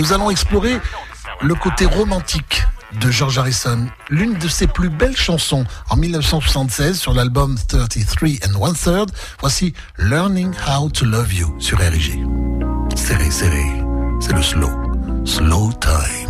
[0.01, 0.79] nous allons explorer
[1.41, 2.63] le côté romantique
[2.99, 8.59] de George Harrison, l'une de ses plus belles chansons en 1976 sur l'album 33 and
[8.59, 9.11] One Third.
[9.41, 12.19] Voici Learning How to Love You sur RG.
[12.95, 13.63] Serré, serré,
[14.19, 14.71] c'est le slow,
[15.23, 16.20] slow time.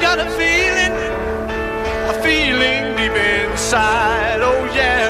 [0.00, 0.94] Got a feeling,
[2.10, 4.40] a feeling deep inside.
[4.40, 5.03] Oh yeah.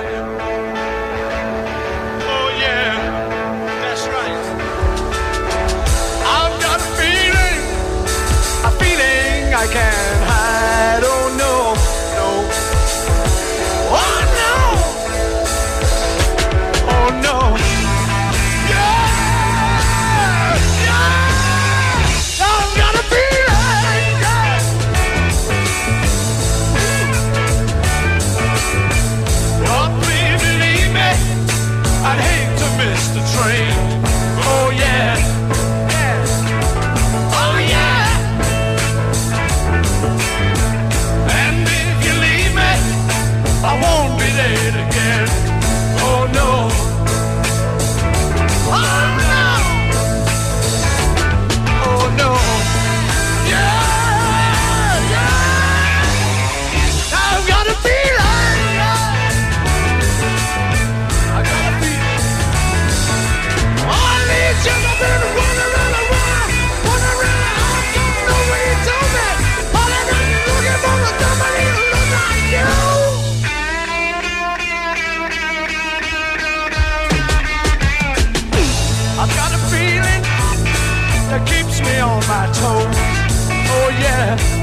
[84.26, 84.53] Oh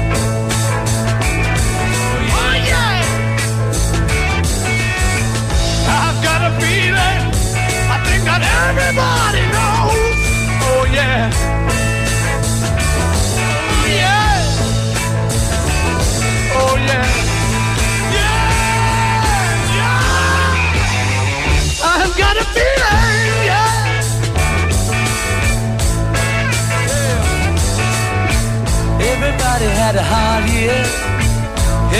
[30.12, 30.84] hard year.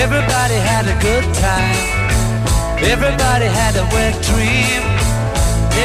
[0.05, 1.79] Everybody had a good time.
[2.93, 4.83] Everybody had a wet dream.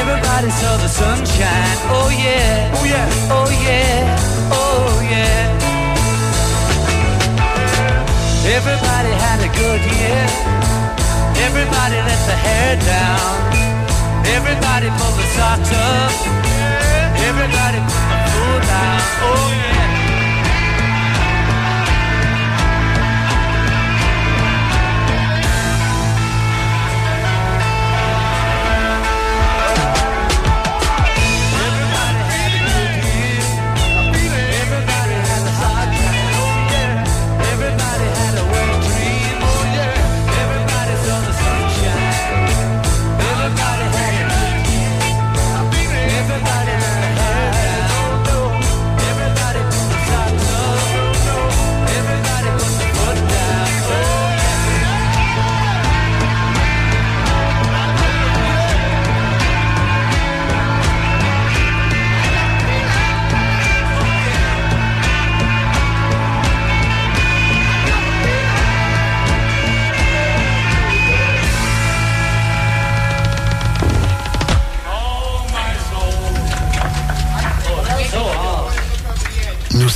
[0.00, 1.78] Everybody saw the sunshine.
[1.96, 2.76] Oh yeah.
[2.76, 3.36] Oh yeah.
[3.36, 4.52] Oh yeah.
[4.60, 5.44] Oh yeah.
[8.56, 10.24] Everybody had a good year.
[11.46, 13.32] Everybody let the hair down.
[14.36, 16.12] Everybody pulled the socks up.
[17.28, 19.00] Everybody put the foot down.
[19.28, 19.77] Oh yeah.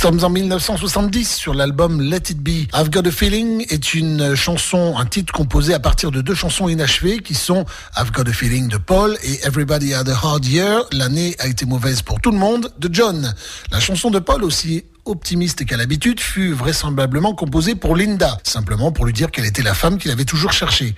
[0.09, 2.67] Sommes en 1970 sur l'album Let It Be.
[2.73, 6.67] I've Got a Feeling est une chanson, un titre composé à partir de deux chansons
[6.67, 7.63] inachevées qui sont
[7.97, 10.83] I've Got a Feeling de Paul et Everybody Had a Hard Year.
[10.91, 13.33] L'année a été mauvaise pour tout le monde de John.
[13.71, 19.05] La chanson de Paul aussi optimiste qu'à l'habitude fut vraisemblablement composée pour Linda, simplement pour
[19.05, 20.95] lui dire qu'elle était la femme qu'il avait toujours cherchée.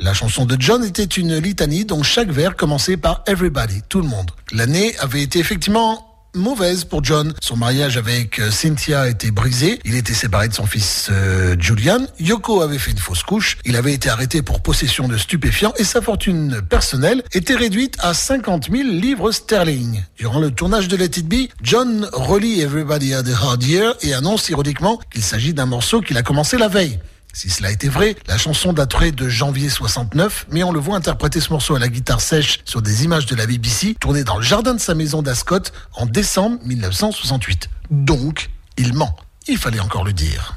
[0.00, 4.08] La chanson de John était une litanie dont chaque vers commençait par Everybody, tout le
[4.08, 4.32] monde.
[4.50, 7.34] L'année avait été effectivement mauvaise pour John.
[7.42, 9.78] Son mariage avec euh, Cynthia était brisé.
[9.84, 12.06] Il était séparé de son fils euh, Julian.
[12.20, 13.58] Yoko avait fait une fausse couche.
[13.64, 18.14] Il avait été arrêté pour possession de stupéfiants et sa fortune personnelle était réduite à
[18.14, 20.02] 50 000 livres sterling.
[20.16, 24.14] Durant le tournage de Let It Be, John relie Everybody Had a Hard Year et
[24.14, 26.98] annonce ironiquement qu'il s'agit d'un morceau qu'il a commencé la veille.
[27.32, 31.40] Si cela était vrai, la chanson daterait de janvier 69, mais on le voit interpréter
[31.40, 34.42] ce morceau à la guitare sèche sur des images de la BBC tournées dans le
[34.42, 35.60] jardin de sa maison d'Ascot
[35.94, 37.68] en décembre 1968.
[37.90, 39.16] Donc, il ment.
[39.46, 40.56] Il fallait encore le dire.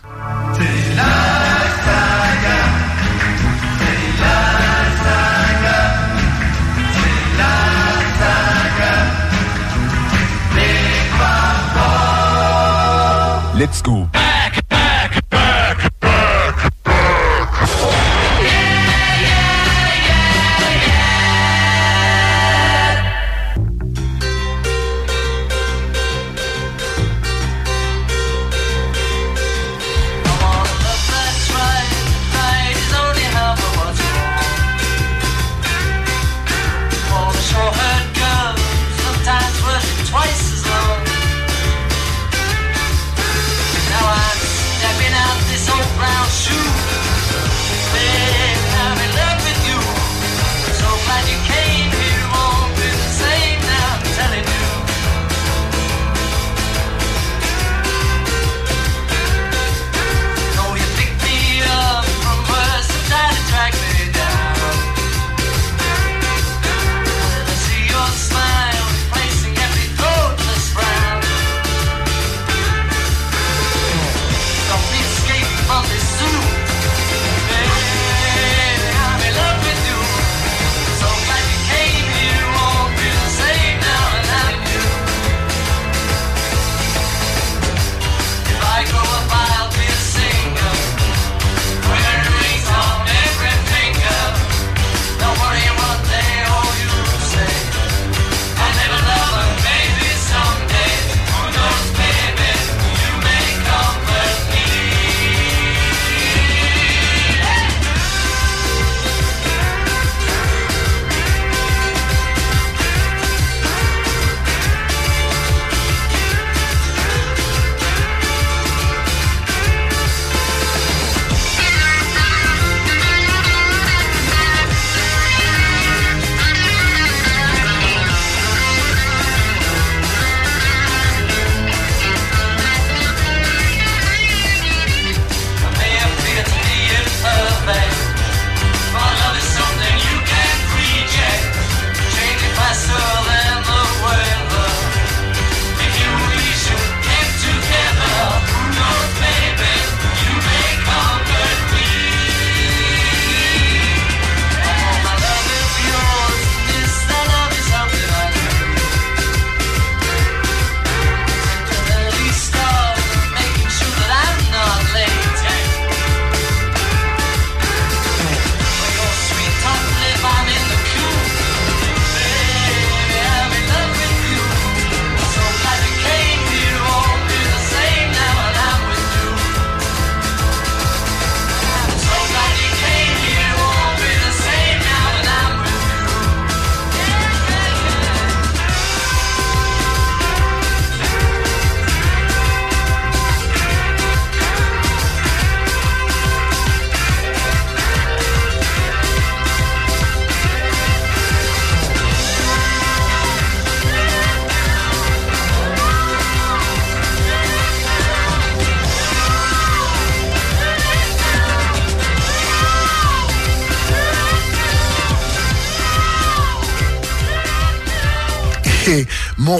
[13.54, 14.08] Let's go.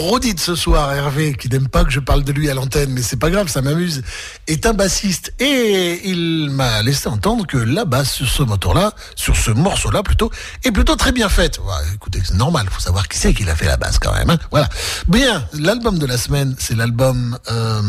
[0.02, 2.54] Mon rodit de ce soir, Hervé, qui n'aime pas que je parle de lui à
[2.54, 4.02] l'antenne, mais c'est pas grave, ça m'amuse,
[4.48, 5.32] est un bassiste.
[5.38, 10.30] Et il m'a laissé entendre que la basse sur ce moteur-là, sur ce morceau-là plutôt,
[10.64, 11.58] est plutôt très bien faite.
[11.58, 14.30] Ouais, écoutez, c'est normal, faut savoir qui c'est qui a fait la basse quand même.
[14.30, 14.38] hein.
[14.50, 14.68] Voilà.
[15.06, 17.82] Bien, l'album de la semaine, c'est l'album, euh,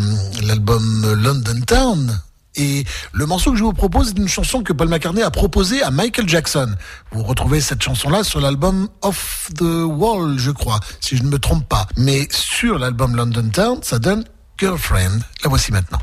[0.44, 2.20] l'album London Town.
[2.56, 5.82] Et le morceau que je vous propose est une chanson que Paul McCartney a proposée
[5.82, 6.76] à Michael Jackson.
[7.12, 11.40] Vous retrouvez cette chanson-là sur l'album Off the Wall, je crois, si je ne me
[11.40, 11.88] trompe pas.
[11.98, 14.24] Mais sur l'album London Town, ça donne
[14.58, 15.20] Girlfriend.
[15.44, 16.00] La voici maintenant.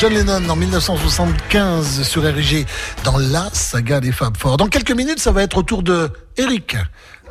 [0.00, 2.64] John Lennon en 1975 sur RG
[3.04, 4.56] dans la saga des Fab Four.
[4.56, 6.74] Dans quelques minutes, ça va être au tour de Eric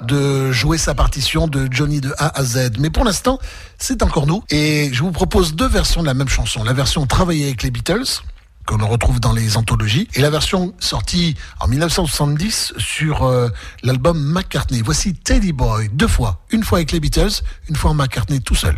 [0.03, 2.73] de jouer sa partition de Johnny de A à Z.
[2.77, 3.39] Mais pour l'instant,
[3.79, 4.43] c'est encore nous.
[4.51, 6.63] Et je vous propose deux versions de la même chanson.
[6.63, 8.21] La version travaillée avec les Beatles,
[8.67, 13.49] qu'on retrouve dans les anthologies, et la version sortie en 1970 sur euh,
[13.81, 14.83] l'album McCartney.
[14.83, 16.45] Voici Teddy Boy, deux fois.
[16.51, 18.75] Une fois avec les Beatles, une fois en McCartney tout seul.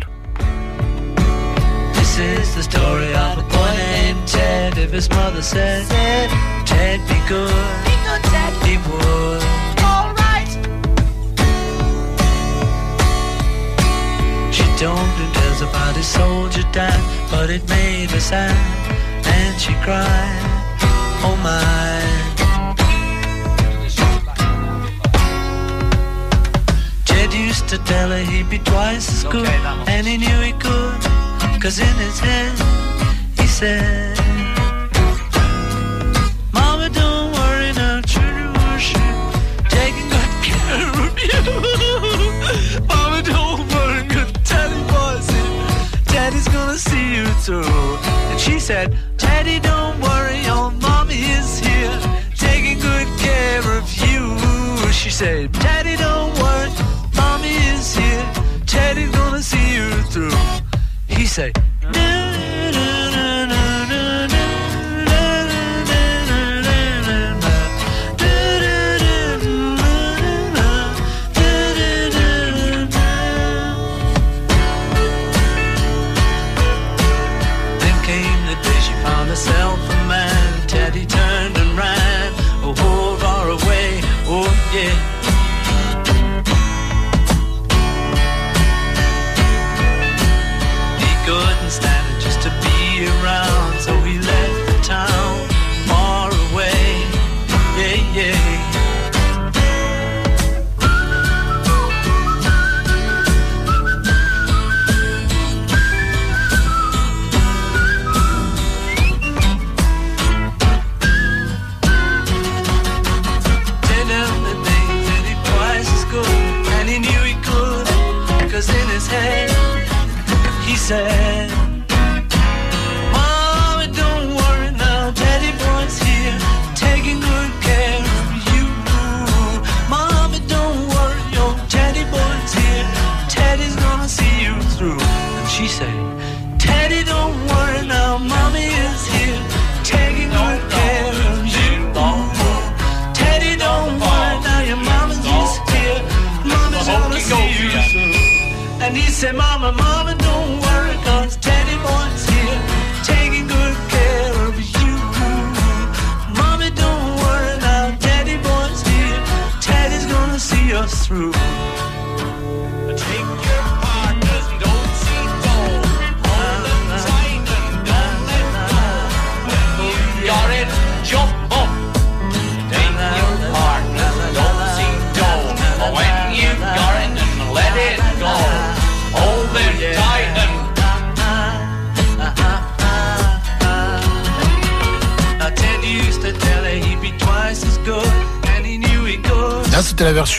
[2.14, 4.76] This is the story of a boy named Ted.
[4.76, 5.88] If his mother said,
[6.66, 7.48] Ted, be good,
[7.86, 9.42] be good, Ted, he would.
[9.80, 10.52] All right.
[14.52, 18.54] She told him tales about his soldier died, but it made her sad,
[19.24, 20.42] and she cried,
[21.24, 22.02] Oh my.
[27.06, 29.48] Ted used to tell her he'd be twice as good,
[29.88, 31.21] and he knew he could.
[31.62, 32.58] Cause in his head,
[33.38, 34.18] he said,
[36.52, 39.00] Mama, don't worry now, children worship,
[39.68, 42.82] taking good care of you.
[42.88, 46.02] Mama, don't worry, good Teddy boy's here.
[46.06, 47.62] Teddy's gonna see you through.
[47.62, 51.96] And she said, Daddy, don't worry, your mommy is here,
[52.36, 54.36] taking good care of you.
[54.90, 55.51] She said,
[61.32, 61.50] say,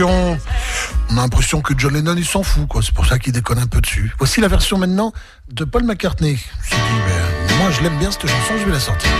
[0.02, 0.38] On
[1.12, 2.82] a l'impression que John Lennon il s'en fout, quoi.
[2.82, 4.12] C'est pour ça qu'il déconne un peu dessus.
[4.18, 5.14] Voici la version maintenant
[5.52, 6.40] de Paul McCartney.
[6.64, 6.86] Je me dit,
[7.48, 9.12] ben, moi je l'aime bien cette chanson, je vais la sortir.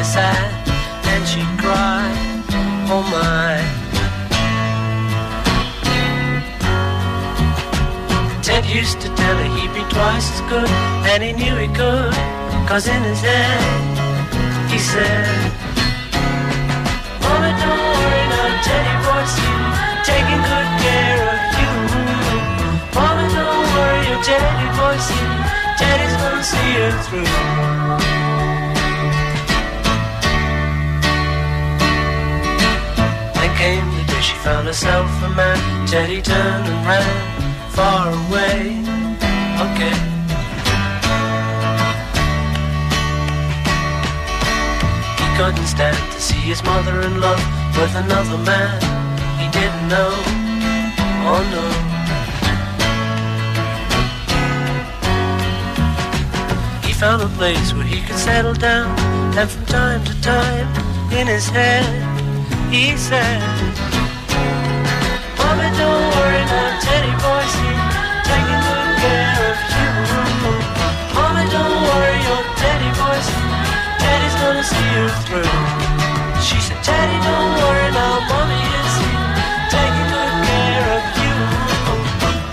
[0.00, 2.16] And she cried,
[2.88, 3.60] Oh my.
[8.42, 10.70] Ted used to tell her he'd be twice as good,
[11.04, 12.14] and he knew he could,
[12.66, 13.60] cause in his head
[14.72, 15.52] he said,
[17.20, 19.36] Mama, don't worry, no Teddy boy's
[20.08, 21.72] taking good care of you.
[22.96, 24.00] Mama, don't worry,
[25.76, 28.19] Teddy's gonna see you through.
[33.60, 35.58] Came the day she found herself a man.
[35.86, 37.16] Teddy turned and ran
[37.76, 38.58] far away.
[39.66, 39.96] Okay.
[45.20, 47.38] He couldn't stand to see his mother-in-law
[47.78, 48.76] with another man
[49.40, 50.12] he didn't know.
[51.30, 51.64] Oh no.
[56.86, 58.98] He found a place where he could settle down,
[59.38, 60.68] and from time to time,
[61.12, 62.09] in his head,
[62.70, 63.42] he said,
[65.38, 67.86] Mommy, don't worry, no Teddy boy's here,
[68.22, 69.90] taking good care of you.
[71.18, 73.58] Mommy, don't worry, your Teddy boy's here,
[73.98, 75.50] Teddy's gonna see you through.
[76.46, 79.34] She said, Teddy, don't worry, now mommy is here,
[79.74, 81.36] taking good care of you.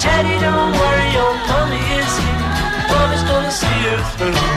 [0.01, 2.41] Teddy, don't worry, your mommy is here,
[2.89, 4.56] mommy's gonna see you through.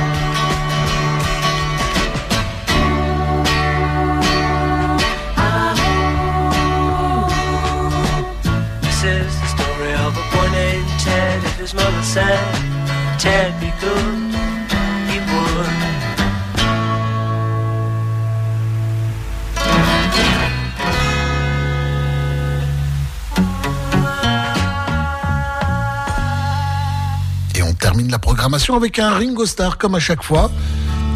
[27.55, 30.51] Et on termine la programmation avec un Ringo Starr comme à chaque fois.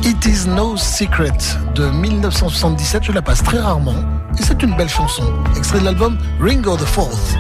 [0.05, 1.33] It is no secret
[1.75, 3.97] de 1977, je la passe très rarement.
[4.39, 5.25] Et c'est une belle chanson.
[5.57, 7.37] Extrait de l'album Ringo the Fourth.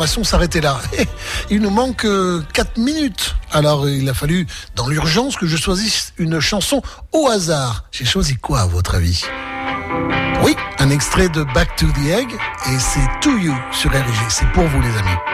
[0.00, 0.80] Programmation s'arrêtait là.
[1.50, 2.06] Il nous manque
[2.54, 3.36] 4 minutes.
[3.52, 6.80] Alors il a fallu, dans l'urgence, que je choisisse une chanson
[7.12, 7.84] au hasard.
[7.92, 9.24] J'ai choisi quoi à votre avis?
[10.42, 14.30] Oui, un extrait de Back to the Egg et c'est To You sur RG.
[14.30, 15.29] C'est pour vous les amis.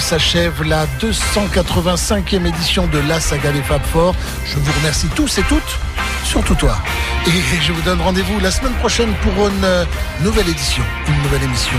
[0.00, 4.14] S'achève la 285e édition de la saga des Fab Four.
[4.44, 5.78] Je vous remercie tous et toutes,
[6.24, 6.76] surtout toi.
[7.26, 9.84] Et je vous donne rendez-vous la semaine prochaine pour une euh,
[10.20, 11.76] nouvelle édition, une nouvelle émission.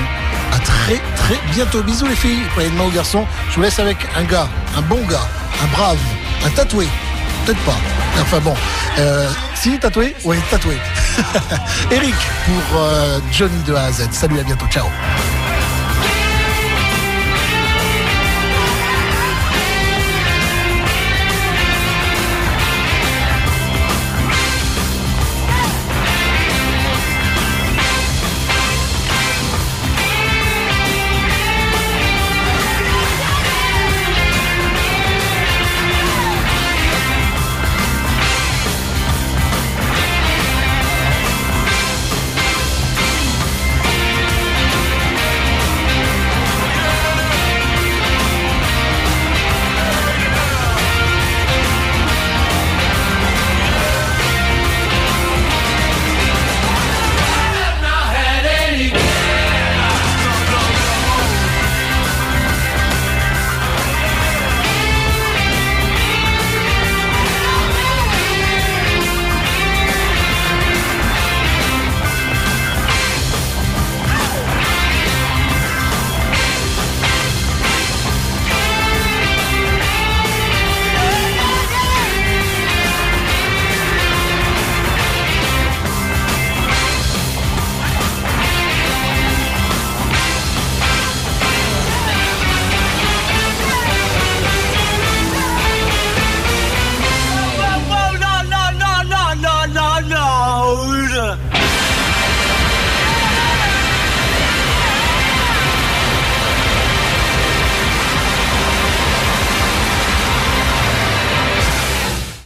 [0.51, 1.81] À très très bientôt.
[1.81, 3.25] Bisous les filles, prenez aux garçons.
[3.49, 5.27] Je vous laisse avec un gars, un bon gars,
[5.63, 5.99] un brave,
[6.45, 6.87] un tatoué.
[7.45, 7.77] Peut-être pas.
[8.21, 8.55] Enfin bon.
[8.99, 10.15] Euh, si, tatoué?
[10.23, 10.77] Oui, tatoué.
[11.91, 12.15] Eric
[12.45, 14.09] pour euh, Johnny de A à Z.
[14.11, 14.65] Salut, à bientôt.
[14.67, 14.87] Ciao.